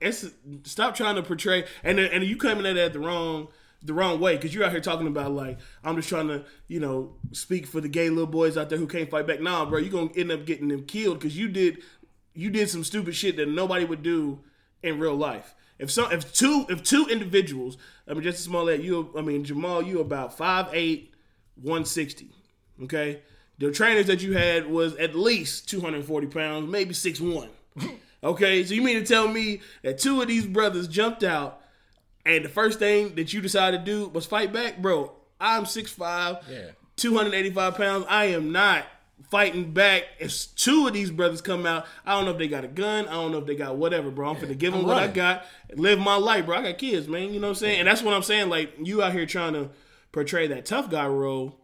[0.03, 0.26] it's
[0.64, 3.48] stop trying to portray and and you coming at it the wrong
[3.84, 6.80] the wrong way because you're out here talking about like I'm just trying to you
[6.80, 9.40] know speak for the gay little boys out there who can't fight back.
[9.40, 11.82] Nah, bro, you're gonna end up getting them killed because you did
[12.34, 14.40] you did some stupid shit that nobody would do
[14.82, 15.55] in real life.
[15.78, 17.76] If some if two if two individuals,
[18.07, 21.09] I mean just a small that you I mean Jamal, you about 5'8",
[21.57, 22.28] 160.
[22.84, 23.20] Okay,
[23.59, 27.48] the trainers that you had was at least two hundred forty pounds, maybe six one.
[28.25, 31.61] Okay, so you mean to tell me that two of these brothers jumped out,
[32.25, 35.12] and the first thing that you decided to do was fight back, bro?
[35.41, 36.70] I'm 6'5", Yeah.
[36.97, 38.07] 285 pounds.
[38.09, 38.85] I am not
[39.31, 40.05] fighting back.
[40.20, 43.09] If two of these brothers come out, I don't know if they got a gun.
[43.09, 44.29] I don't know if they got whatever, bro.
[44.31, 45.45] I'm finna give them I'm what I got,
[45.75, 46.59] live my life, bro.
[46.59, 47.33] I got kids, man.
[47.35, 47.81] You know what I'm saying?
[47.81, 48.51] And that's what I'm saying.
[48.51, 49.70] Like you out here trying to
[50.12, 51.59] portray that tough guy role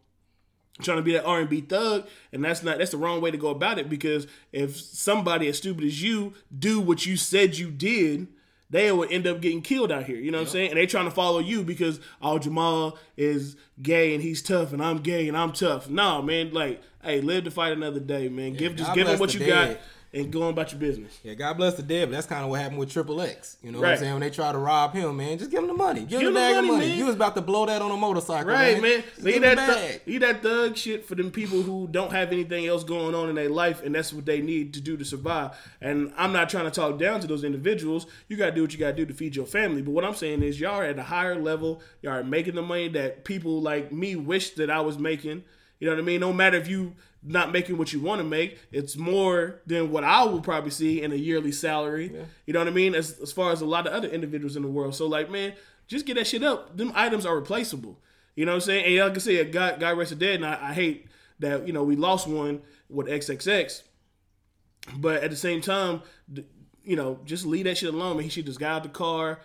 [0.83, 3.31] trying to be that R and B thug, and that's not that's the wrong way
[3.31, 3.89] to go about it.
[3.89, 8.29] Because if somebody as stupid as you do what you said you did,
[8.70, 10.16] they would end up getting killed out here.
[10.16, 10.70] You know what I'm saying?
[10.70, 14.83] And they trying to follow you because oh Jamal is gay and he's tough, and
[14.83, 15.89] I'm gay and I'm tough.
[15.89, 18.55] No, man, like hey, live to fight another day, man.
[18.55, 19.81] give just God give them bless what the you got dead.
[20.13, 21.19] And go on about your business.
[21.23, 23.59] Yeah, God bless the dead, but that's kind of what happened with Triple X.
[23.63, 24.13] You know what I'm saying?
[24.13, 26.01] When they try to rob him, man, just give him the money.
[26.01, 26.89] Give, Give him the bag of money, money.
[26.89, 26.99] man.
[26.99, 29.03] You was about to blow that on a motorcycle, Right, man.
[29.19, 32.85] Leave that, thug, leave that thug shit for them people who don't have anything else
[32.85, 35.51] going on in their life, and that's what they need to do to survive.
[35.81, 38.07] And I'm not trying to talk down to those individuals.
[38.29, 39.83] You got to do what you got to do to feed your family.
[39.83, 41.83] But what I'm saying is, y'all are at a higher level.
[42.01, 45.45] Y'all are making the money that people like me wish that I was making.
[45.81, 46.20] You know what I mean?
[46.20, 50.05] No matter if you not making what you want to make, it's more than what
[50.05, 52.12] I will probably see in a yearly salary.
[52.47, 52.95] You know what I mean?
[52.95, 54.95] As, as far as a lot of other individuals in the world.
[54.95, 55.53] So like, man,
[55.87, 56.76] just get that shit up.
[56.76, 57.99] Them items are replaceable.
[58.37, 58.85] You know what I'm saying?
[58.85, 61.07] And like I said, God, God rest dead, and I, I hate
[61.41, 63.83] that you know we lost one with XXX.
[64.97, 66.03] But at the same time,
[66.85, 68.16] you know, just leave that shit alone.
[68.16, 69.41] Man, he should just got out the car,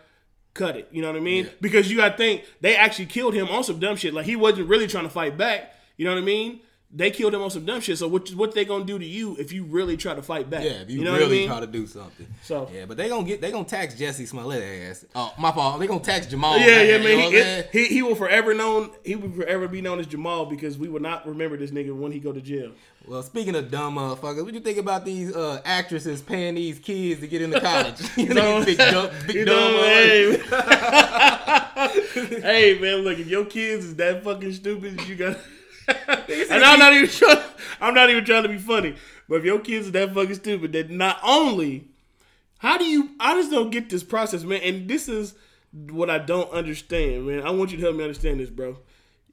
[0.54, 0.90] cut it.
[0.92, 1.50] You know what I mean?
[1.60, 4.14] Because you got to think they actually killed him on some dumb shit.
[4.14, 5.74] Like he wasn't really trying to fight back.
[5.98, 6.60] You know what I mean?
[6.96, 7.98] They killed him on some dumb shit.
[7.98, 10.64] So what what they gonna do to you if you really try to fight back?
[10.64, 11.48] Yeah, if you, know really I mean?
[11.48, 12.28] try to do something.
[12.44, 15.04] So- yeah, but they gonna get they gonna tax Jesse Smollett ass.
[15.16, 15.80] Oh, my fault.
[15.80, 16.60] They gonna tax Jamal.
[16.60, 17.32] Yeah, ass, yeah, you man.
[17.32, 18.92] He, I'm he, he will forever known.
[19.04, 22.12] He will forever be known as Jamal because we will not remember this nigga when
[22.12, 22.72] he go to jail.
[23.08, 27.22] Well, speaking of dumb motherfuckers, what you think about these uh, actresses paying these kids
[27.22, 28.00] to get into college?
[28.18, 30.38] you know, big dumb, big You dumb know, hey.
[32.14, 35.38] hey, man, look, if your kids is that fucking stupid, you got.
[35.88, 37.44] And I'm not even trying.
[37.82, 38.96] I'm not even trying to be funny,
[39.28, 41.90] but if your kids are that fucking stupid, that not only,
[42.60, 43.12] how do you?
[43.20, 44.62] I just don't get this process, man.
[44.62, 45.36] And this is
[45.90, 47.44] what I don't understand, man.
[47.44, 48.78] I want you to help me understand this, bro.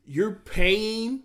[0.04, 1.22] You're paying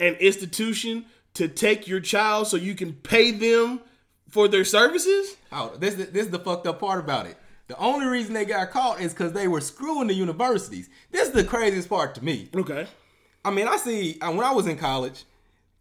[0.00, 1.04] an institution
[1.34, 3.80] to take your child so you can pay them
[4.28, 5.36] for their services.
[5.52, 7.36] Oh, this this is the fucked up part about it.
[7.66, 10.90] The only reason they got caught is because they were screwing the universities.
[11.10, 12.50] This is the craziest part to me.
[12.54, 12.86] Okay.
[13.44, 15.24] I mean, I see uh, when I was in college,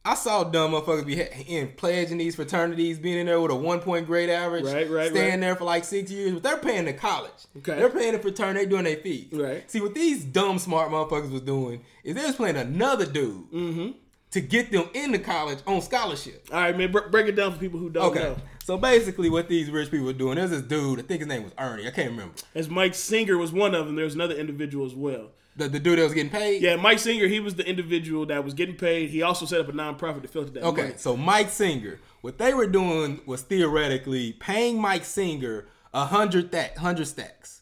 [0.05, 3.79] I saw dumb motherfuckers be in pledging these fraternities, being in there with a one
[3.79, 5.39] point grade average, Right, right, staying right.
[5.39, 7.31] there for like six years, but they're paying the college.
[7.59, 7.75] Okay.
[7.75, 9.29] They're paying the fraternity, they're doing their fees.
[9.31, 9.69] Right.
[9.71, 13.91] See what these dumb smart motherfuckers was doing is they was playing another dude Mm-hmm.
[14.31, 16.49] to get them into college on scholarship.
[16.51, 16.91] All right, man.
[16.91, 18.19] Br- break it down for people who don't Okay.
[18.23, 18.35] know.
[18.65, 20.99] So basically, what these rich people were doing, there's this dude.
[20.99, 21.87] I think his name was Ernie.
[21.87, 22.33] I can't remember.
[22.55, 25.31] As Mike Singer was one of them, there's another individual as well.
[25.55, 26.61] The, the dude that was getting paid.
[26.61, 29.09] Yeah, Mike Singer, he was the individual that was getting paid.
[29.11, 30.93] He also set up a nonprofit to filter that Okay, money.
[30.97, 36.77] so Mike Singer, what they were doing was theoretically paying Mike Singer a hundred that
[36.77, 37.61] hundred stacks.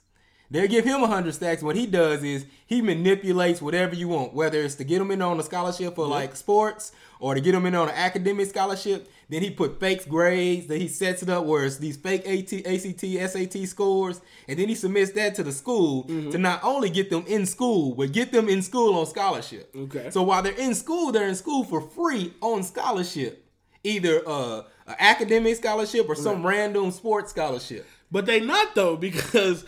[0.51, 1.63] They give him a hundred stacks.
[1.63, 5.21] What he does is he manipulates whatever you want, whether it's to get him in
[5.21, 6.91] on a scholarship for like sports
[7.21, 9.09] or to get him in on an academic scholarship.
[9.29, 10.67] Then he put fake grades.
[10.67, 14.67] Then he sets it up where it's these fake AT, ACT, SAT scores, and then
[14.67, 18.33] he submits that to the school to not only get them in school, but get
[18.33, 19.73] them in school on scholarship.
[19.73, 20.09] Okay.
[20.09, 23.47] So while they're in school, they're in school for free on scholarship,
[23.85, 27.87] either uh, an academic scholarship or some random sports scholarship.
[28.11, 29.63] But they not though, because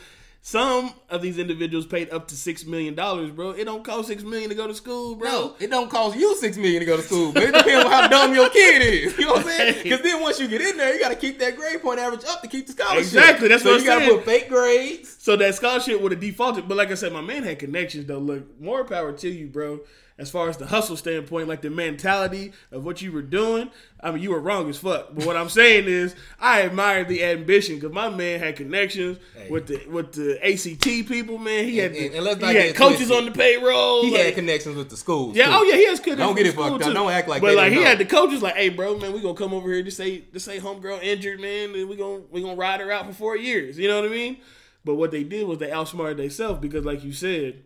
[0.45, 3.51] some of these individuals paid up to six million dollars, bro.
[3.51, 5.29] It don't cost six million to go to school, bro.
[5.31, 7.89] No, it don't cost you six million to go to school, but it depends on
[7.89, 9.17] how dumb your kid is.
[9.17, 9.83] You know what I'm saying?
[9.83, 12.25] Because then once you get in there, you got to keep that grade point average
[12.25, 12.99] up to keep the scholarship.
[12.99, 15.15] Exactly, that's so what you I'm gotta put fake grades.
[15.17, 16.67] So that scholarship would have defaulted.
[16.67, 18.19] But like I said, my man had connections though.
[18.19, 19.79] Look, more power to you, bro.
[20.15, 24.11] As far as the hustle standpoint, like the mentality of what you were doing, I
[24.11, 25.09] mean, you were wrong as fuck.
[25.15, 29.17] But what I'm saying is, I admire the ambition because my man had connections
[29.49, 31.39] with the with the ACT people.
[31.39, 33.17] Man, he had And- the- and let's he had coaches twisted.
[33.17, 34.03] on the payroll.
[34.03, 35.35] He like- had connections with the schools.
[35.35, 35.51] Yeah, too.
[35.55, 36.27] oh yeah, he has connections.
[36.27, 36.93] Don't get it fucked up.
[36.93, 37.85] Don't act like But like he know.
[37.85, 40.39] had the coaches like, hey, bro, man, we gonna come over here to say to
[40.39, 43.79] say homegirl injured, man, and we gonna we gonna ride her out for four years.
[43.79, 44.37] You know what I mean?
[44.85, 47.63] But what they did was they outsmarted themselves because, like you said,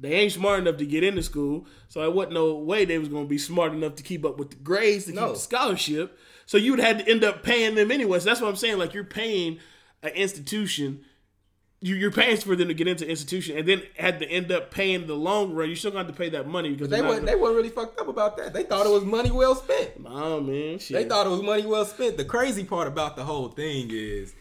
[0.00, 1.66] they ain't smart enough to get into school.
[1.88, 4.50] So it wasn't no way they was gonna be smart enough to keep up with
[4.50, 5.26] the grades to No.
[5.26, 6.18] keep the scholarship.
[6.46, 8.18] So you would have to end up paying them anyway.
[8.18, 8.78] So that's what I'm saying.
[8.78, 9.58] Like you're paying
[10.02, 11.04] an institution
[11.82, 14.70] you, you're paying for them to get into institution and then had to end up
[14.70, 15.68] paying the long run.
[15.68, 18.06] You're still got to pay that money because They weren't, they weren't really fucked up
[18.08, 18.52] about that.
[18.52, 19.98] They thought it was money well spent.
[20.02, 20.78] Nah, man.
[20.78, 20.94] Shit.
[20.94, 22.18] They thought it was money well spent.
[22.18, 24.34] The crazy part about the whole thing is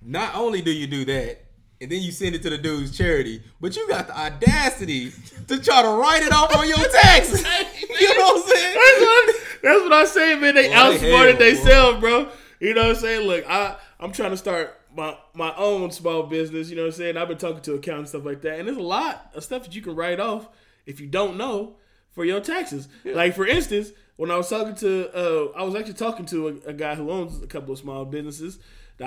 [0.00, 1.44] not only do you do that,
[1.80, 5.12] and then you send it to the dude's charity, but you got the audacity
[5.48, 7.42] to try to write it off on your taxes.
[8.00, 8.74] you know what I'm saying?
[8.74, 10.54] that's, what, that's what I say, man.
[10.54, 12.28] They Boy, outsmarted themselves, bro.
[12.60, 13.26] You know what I'm saying?
[13.26, 16.68] Look, I I'm trying to start my my own small business.
[16.68, 17.16] You know what I'm saying?
[17.16, 19.64] I've been talking to accountants and stuff like that, and there's a lot of stuff
[19.64, 20.48] that you can write off
[20.84, 21.76] if you don't know
[22.10, 22.88] for your taxes.
[23.04, 26.70] Like for instance, when I was talking to, uh, I was actually talking to a,
[26.70, 28.58] a guy who owns a couple of small businesses.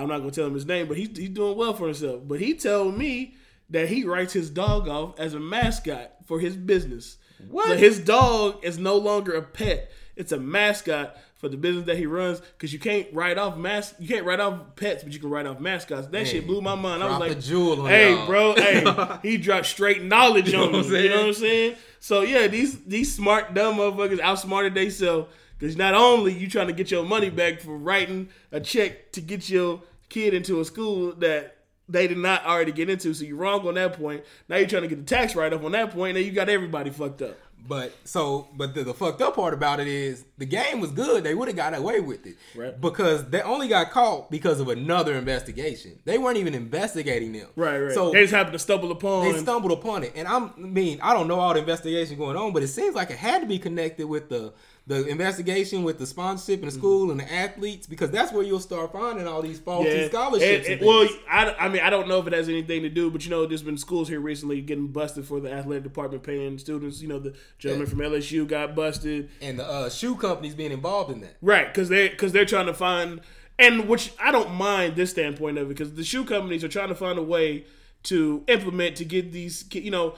[0.02, 2.22] I'm not gonna tell him his name, but he's he's doing well for himself.
[2.28, 3.36] But he told me
[3.70, 7.18] that he writes his dog off as a mascot for his business.
[7.50, 7.68] What?
[7.68, 11.98] So his dog is no longer a pet; it's a mascot for the business that
[11.98, 12.40] he runs.
[12.40, 15.46] Because you can't write off mas- you can't write off pets, but you can write
[15.46, 16.08] off mascots.
[16.08, 17.04] That shit blew my mind.
[17.04, 20.72] I was like, a jewel "Hey, y'all." bro, hey, he dropped straight knowledge know on
[20.72, 21.76] me." You know what I'm saying?
[22.00, 25.30] So yeah, these these smart dumb motherfuckers outsmarted themselves.
[25.64, 29.22] Because not only you trying to get your money back for writing a check to
[29.22, 31.56] get your kid into a school that
[31.88, 34.26] they did not already get into, so you're wrong on that point.
[34.50, 36.50] Now you're trying to get the tax write off on that point, and you got
[36.50, 37.38] everybody fucked up.
[37.66, 41.24] But so, but the, the fucked up part about it is the game was good.
[41.24, 42.80] They would have got away with it, Right.
[42.80, 45.98] Because they only got caught because of another investigation.
[46.04, 47.94] They weren't even investigating them, Right, right.
[47.94, 49.32] So they just happened to stumble upon.
[49.32, 52.36] they stumbled upon it, and I'm, I mean, I don't know all the investigation going
[52.36, 54.52] on, but it seems like it had to be connected with the
[54.86, 56.64] the investigation with the sponsorship Mm-hmm.
[56.68, 59.90] and the school and the athletes because that's where you'll start finding all these faulty
[59.90, 60.08] Yeah.
[60.10, 60.68] scholarships.
[60.68, 61.08] And- and and- well.
[61.30, 63.46] I, I mean, I don't know if it has anything to do, but you know,
[63.46, 67.02] there's been schools here recently getting busted for the athletic department paying students.
[67.02, 67.92] You know, the gentleman Yeah.
[67.92, 69.30] from LSU got busted.
[69.42, 71.38] and the uh, shoe companies being involved in that.
[71.42, 73.22] Right, because they because they're trying to find,
[73.58, 76.90] and which I don't mind this standpoint of it, because the shoe companies are trying
[76.90, 77.66] to find a way
[78.04, 80.16] to implement to get these, you know,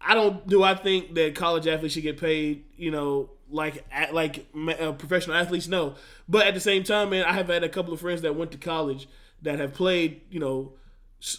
[0.00, 4.14] I don't do I think that college athletes should get paid, you know, like at,
[4.14, 5.68] like uh, professional athletes?
[5.68, 5.94] No,
[6.28, 8.52] but at the same time, man, I have had a couple of friends that went
[8.52, 9.08] to college
[9.42, 10.72] that have played, you know,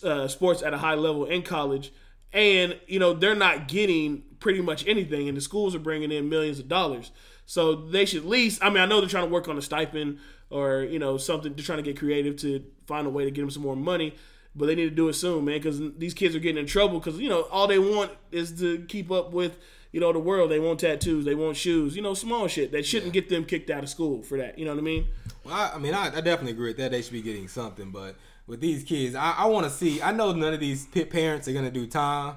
[0.04, 1.92] uh, sports at a high level in college,
[2.34, 6.30] and you know they're not getting pretty much anything, and the schools are bringing in
[6.30, 7.12] millions of dollars.
[7.46, 8.64] So they should at least.
[8.64, 11.54] I mean, I know they're trying to work on a stipend or you know something.
[11.54, 14.16] They're trying to get creative to find a way to get them some more money.
[14.54, 17.00] But they need to do it soon, man, because these kids are getting in trouble.
[17.00, 19.58] Because you know all they want is to keep up with
[19.92, 20.52] you know the world.
[20.52, 23.70] They want tattoos, they want shoes, you know, small shit that shouldn't get them kicked
[23.70, 24.58] out of school for that.
[24.60, 25.08] You know what I mean?
[25.44, 26.92] Well, I, I mean, I, I definitely agree with that.
[26.92, 28.16] They should be getting something, but
[28.48, 30.02] with these kids, I, I want to see.
[30.02, 32.36] I know none of these parents are gonna do time,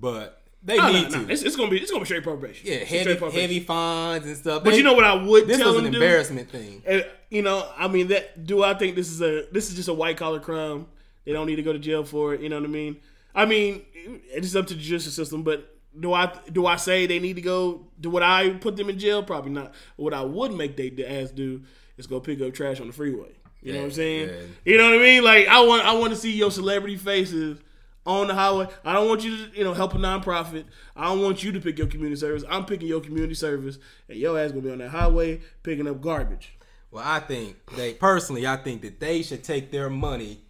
[0.00, 1.24] but They No, no, need no.
[1.26, 1.32] to.
[1.32, 2.68] It's, it's gonna be it's gonna be straight probation.
[2.70, 4.62] yeah, heavy heavy fines and stuff.
[4.64, 6.82] But They- you know what I would This tell was an them embarrassment thing.
[6.86, 9.88] And, you know, I mean, that do I think this is a this is just
[9.88, 10.86] a white collar crime?
[11.24, 12.40] They don't need to go to jail for it.
[12.40, 12.96] You know what I mean?
[13.34, 15.68] I mean, it's up to the judicial system, but
[15.98, 17.86] do I do I say they need to go?
[18.00, 19.22] Do what I put them in jail?
[19.22, 19.74] Probably not.
[19.96, 21.62] What I would make they ass do
[21.96, 23.32] is go pick up trash on the freeway.
[23.62, 24.28] You know what I'm saying?
[24.28, 24.40] yeah.
[24.64, 25.22] You know what I mean?
[25.22, 27.58] Like I want I want to see your celebrity faces
[28.04, 28.68] on the highway.
[28.84, 30.64] I don't want you to you know help a nonprofit.
[30.96, 32.42] I don't want you to pick your community service.
[32.48, 33.78] I'm picking your community service,
[34.08, 36.56] and your ass gonna be on that highway picking up garbage.
[36.90, 40.42] Well, I think they personally, I think that they should take their money,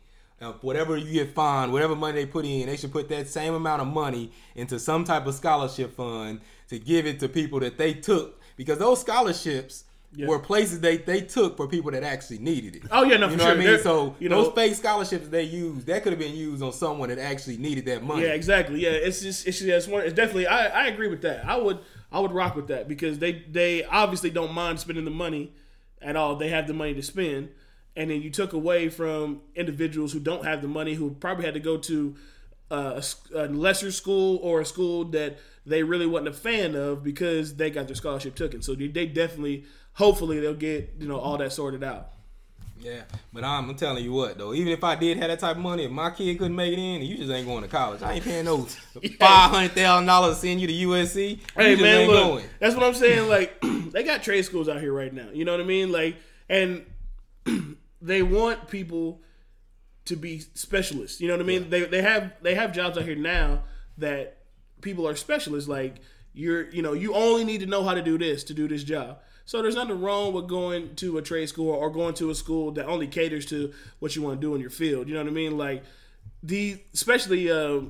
[0.42, 3.54] uh, whatever you get fined, whatever money they put in, they should put that same
[3.54, 7.78] amount of money into some type of scholarship fund to give it to people that
[7.78, 9.84] they took because those scholarships
[10.14, 10.26] Yeah.
[10.26, 12.82] were places they they took for people that actually needed it.
[12.90, 13.46] Oh, yeah, no, you for know sure.
[13.48, 13.66] what I mean.
[13.66, 16.72] They're- So you know- those fake scholarships they used that could have been used on
[16.72, 18.22] someone that actually needed that money.
[18.22, 18.80] Yeah, exactly.
[18.80, 21.46] Yeah, it's just it's, it's, one, it's definitely I, I agree with that.
[21.46, 21.78] I would
[22.10, 25.52] I would rock with that because they they obviously don't mind spending the money
[26.02, 26.36] at all.
[26.36, 27.48] They have the money to spend,
[27.96, 31.54] and then you took away from individuals who don't have the money who probably had
[31.54, 32.14] to go to
[32.70, 33.00] uh,
[33.34, 37.02] a, a a lesser school or a school that they really wasn't a fan of
[37.04, 38.62] because they got their scholarship taken.
[38.62, 39.64] So they, they definitely
[39.94, 42.08] hopefully they'll get you know all that sorted out.
[42.80, 45.56] Yeah, but I'm, I'm telling you what though, even if I did have that type
[45.56, 48.02] of money, if my kid couldn't make it in, you just ain't going to college.
[48.02, 48.58] I ain't paying no
[49.20, 51.30] five hundred thousand dollars to send you to USC.
[51.30, 52.44] You Hey just man, look, going.
[52.58, 53.28] that's what I'm saying.
[53.28, 53.60] Like
[53.92, 55.28] they got trade schools out here right now.
[55.32, 55.92] You know what I mean?
[55.92, 56.16] Like,
[56.48, 56.84] and
[58.02, 59.22] they want people
[60.04, 61.20] to be specialists.
[61.20, 61.70] You know what I mean?
[61.70, 63.62] They they have they have jobs out here now
[63.98, 64.38] that
[64.80, 65.68] people are specialists.
[65.68, 65.96] Like
[66.34, 68.84] you're you know you only need to know how to do this to do this
[68.84, 69.20] job.
[69.44, 72.70] So there's nothing wrong with going to a trade school or going to a school
[72.72, 75.08] that only caters to what you want to do in your field.
[75.08, 75.56] You know what I mean?
[75.56, 75.84] Like
[76.42, 77.82] the especially uh,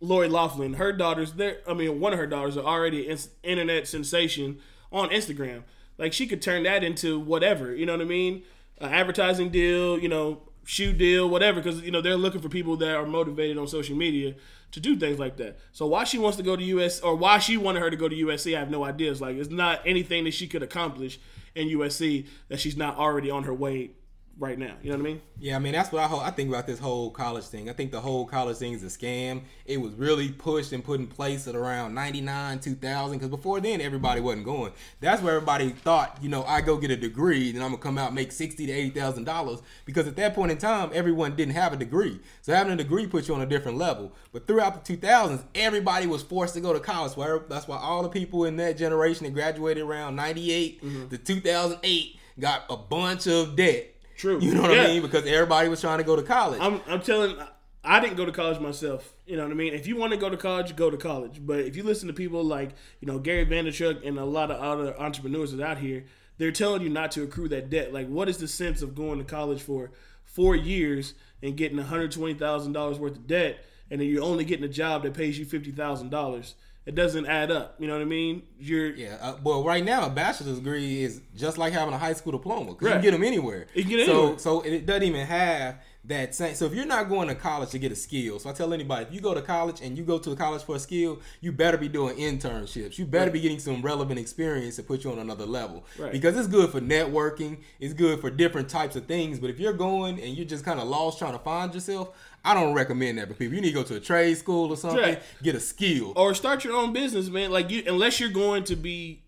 [0.00, 3.88] Lori Loughlin, her daughters, they're I mean, one of her daughters are already an internet
[3.88, 4.58] sensation
[4.92, 5.62] on Instagram.
[5.96, 8.42] Like she could turn that into whatever, you know what I mean?
[8.80, 12.76] An advertising deal, you know, shoe deal, whatever, because you know they're looking for people
[12.76, 14.34] that are motivated on social media
[14.72, 15.58] to do things like that.
[15.72, 18.08] So why she wants to go to US or why she wanted her to go
[18.08, 19.10] to USC, I have no idea.
[19.10, 21.18] It's like it's not anything that she could accomplish
[21.54, 23.92] in USC that she's not already on her way
[24.38, 24.74] right now.
[24.82, 25.22] You know what I mean?
[25.40, 27.68] Yeah, I mean that's what I ho- I think about this whole college thing.
[27.68, 29.42] I think the whole college thing is a scam.
[29.66, 33.18] It was really pushed and put in place at around '99, 2000.
[33.18, 34.72] Because before then, everybody wasn't going.
[35.00, 37.98] That's where everybody thought, you know, I go get a degree, then I'm gonna come
[37.98, 39.60] out and make sixty to eighty thousand dollars.
[39.84, 43.06] Because at that point in time, everyone didn't have a degree, so having a degree
[43.06, 44.12] puts you on a different level.
[44.32, 47.12] But throughout the 2000s, everybody was forced to go to college.
[47.14, 51.08] So that's why all the people in that generation that graduated around '98 Mm-hmm.
[51.08, 53.94] to 2008 got a bunch of debt.
[54.18, 54.38] True.
[54.40, 54.82] You know what Yeah.
[54.82, 55.02] I mean?
[55.02, 56.60] Because everybody was trying to go to college.
[56.60, 57.36] I'm, I'm telling.
[57.84, 59.14] I didn't go to college myself.
[59.24, 59.72] You know what I mean?
[59.72, 61.40] If you want to go to college, go to college.
[61.40, 64.60] But if you listen to people like you know Gary Vaynerchuk and a lot of
[64.60, 66.04] other entrepreneurs that are out here,
[66.36, 67.92] they're telling you not to accrue that debt.
[67.94, 69.92] Like, what is the sense of going to college for
[70.24, 74.24] four years and getting one hundred twenty thousand dollars worth of debt, and then you're
[74.24, 76.56] only getting a job that pays you fifty thousand dollars?
[76.88, 77.76] It doesn't add up.
[77.78, 78.44] You know what I mean?
[78.58, 79.18] You're yeah.
[79.20, 82.72] Uh, well, right now, a bachelor's degree is just like having a high school diploma.
[82.74, 83.66] 'cause You can get them anywhere.
[83.74, 84.38] You can get so, anywhere.
[84.38, 86.54] So it doesn't even have that same.
[86.54, 89.04] So if you're not going to college to get a skill, so I tell anybody,
[89.04, 91.52] if you go to college and you go to the college for a skill, you
[91.52, 92.96] better be doing internships.
[92.96, 93.34] You better Right.
[93.34, 95.84] be getting some relevant experience to put you on another level.
[95.98, 96.10] Right.
[96.10, 97.58] Because it's good for networking.
[97.80, 99.38] It's good for different types of things.
[99.38, 102.16] But if you're going and you're just kind of lost trying to find yourself,
[102.48, 103.54] I don't recommend that for people.
[103.54, 105.22] You need to go to a trade school or something, Right.
[105.42, 106.14] get a skill.
[106.16, 107.50] or start your own business, man.
[107.50, 109.22] Like you, unless you're going to be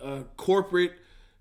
[0.00, 0.92] a corporate,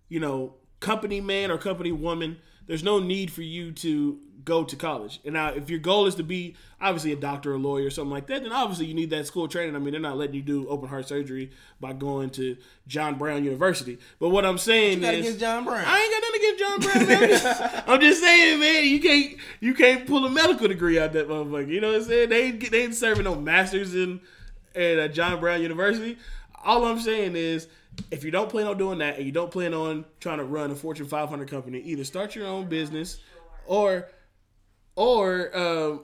[0.07, 4.75] you know, company man or company woman, there's no need for you to go to
[4.75, 5.19] college.
[5.25, 7.89] And now, if your goal is to be obviously a doctor or a lawyer or
[7.89, 9.75] something like that, then obviously you need that school training.
[9.75, 13.43] I mean, they're not letting you do open heart surgery by going to John Brown
[13.43, 13.99] University.
[14.19, 15.83] But what I'm saying got is, against John Brown?
[15.85, 17.07] I ain't got nothing against John Brown.
[17.07, 17.23] Man.
[17.23, 21.13] I'm, just, I'm just saying, man, you can't you can't pull a medical degree out
[21.13, 21.67] that motherfucker.
[21.67, 22.29] You know what I'm saying?
[22.29, 24.21] They ain't, they ain't serving no masters in
[24.75, 26.17] at uh, John Brown University.
[26.63, 27.67] All I'm saying is,
[28.11, 30.71] if you don't plan on doing that and you don't plan on trying to run
[30.71, 33.19] a Fortune 500 company, either start your own business
[33.65, 34.07] or
[34.99, 36.01] or um,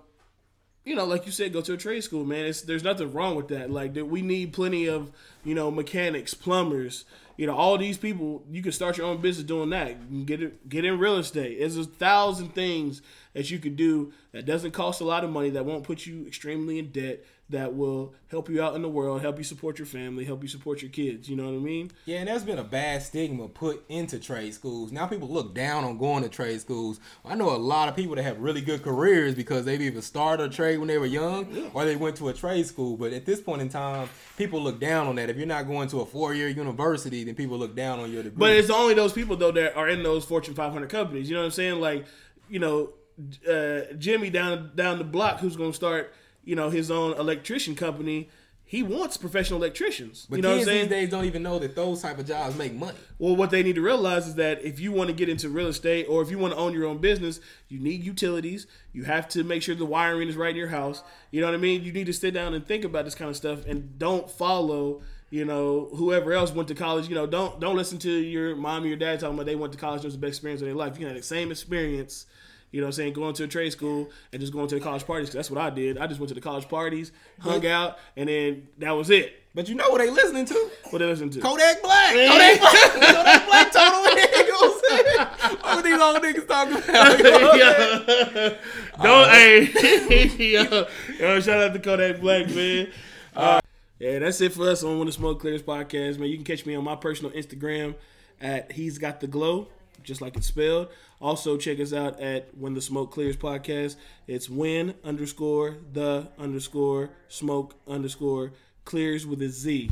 [0.86, 2.46] you know, like you said, go to a trade school, man.
[2.46, 3.70] It's there's nothing wrong with that.
[3.70, 5.12] Like we need plenty of,
[5.44, 7.04] you know, mechanics, plumbers,
[7.38, 9.90] You know, all these people, you can start your own business doing that.
[9.90, 11.60] You can get it, get in real estate.
[11.60, 13.02] There's a thousand things
[13.34, 16.26] that you could do that doesn't cost a lot of money, that won't put you
[16.26, 19.86] extremely in debt, that will help you out in the world, help you support your
[19.86, 21.30] family, help you support your kids.
[21.30, 21.92] You know what I mean?
[22.06, 24.92] Yeah, and there's been a bad stigma put into trade schools.
[24.92, 27.00] Now people look down on going to trade schools.
[27.24, 30.52] I know a lot of people that have really good careers because they've either started
[30.52, 32.98] a trade when they were young or they went to a trade school.
[32.98, 35.30] But at this point in time, people look down on that.
[35.30, 38.40] If you're not going to a four-year university, then people look down on your degree.
[38.40, 41.30] But it's only those people though that are in those Fortune 500 companies.
[41.30, 41.80] You know what I'm saying?
[41.80, 42.08] Like,
[42.50, 42.94] you know,
[43.50, 46.14] uh, Jimmy down down the block who's going to start,
[46.46, 48.30] you know, his own electrician company.
[48.68, 50.26] He wants professional electricians.
[50.28, 50.82] But you know what I'm kids saying?
[50.82, 52.98] these days don't even know that those type of jobs make money.
[53.20, 55.68] Well, what they need to realize is that if you want to get into real
[55.68, 57.40] estate or if you want to own your own business,
[57.70, 58.66] you need utilities.
[58.92, 61.04] You have to make sure the wiring is right in your house.
[61.30, 61.84] You know what I mean?
[61.84, 65.04] You need to sit down and think about this kind of stuff and don't follow,
[65.30, 67.08] you know, whoever else went to college.
[67.08, 69.74] You know, don't don't listen to your mom or your dad talking about they went
[69.74, 70.00] to college.
[70.02, 70.94] It was the best experience of their life.
[70.94, 72.26] You can have the same experience.
[72.76, 73.14] You know what I'm saying?
[73.14, 75.32] Going to a trade school and just going to the college parties.
[75.32, 75.98] that's what I did.
[75.98, 79.34] I just went to the college parties, hung out, and then that was it.
[79.54, 80.72] But you know what they listening to?
[80.90, 81.40] What they listen to?
[81.40, 82.14] Kodak Black.
[82.14, 82.92] Kodak Black.
[82.92, 84.28] Kodak Black told him.
[84.36, 85.28] You know what I'm saying?
[85.62, 87.18] What these old niggas talking about?
[87.18, 88.58] You know what I'm saying?
[88.98, 89.04] Yeah.
[89.04, 90.86] Don't hey yo,
[91.18, 92.90] yo, shout out to Kodak Black, man.
[93.34, 93.62] Uh,
[94.00, 96.28] yeah, that's it for us on When the Smoke Clears podcast, man.
[96.28, 97.96] You can catch me on my personal Instagram
[98.42, 99.70] at He's Got the Glow,
[100.04, 100.90] just like it's spelled.
[101.22, 103.96] Also, check us out at When the Smoke Clears podcast.
[104.28, 108.52] It's when underscore the underscore smoke underscore
[108.84, 109.90] clears with a Z.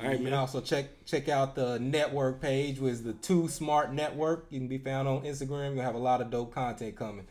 [0.00, 0.34] All right, You man.
[0.34, 4.46] also check check out the network page, which is the Two Smart Network.
[4.50, 5.74] You can be found on Instagram.
[5.74, 7.26] You'll have a lot of dope content coming.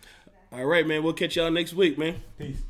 [0.52, 1.02] All right, man.
[1.04, 2.22] We'll catch y'all next week, man.
[2.38, 2.62] Peace.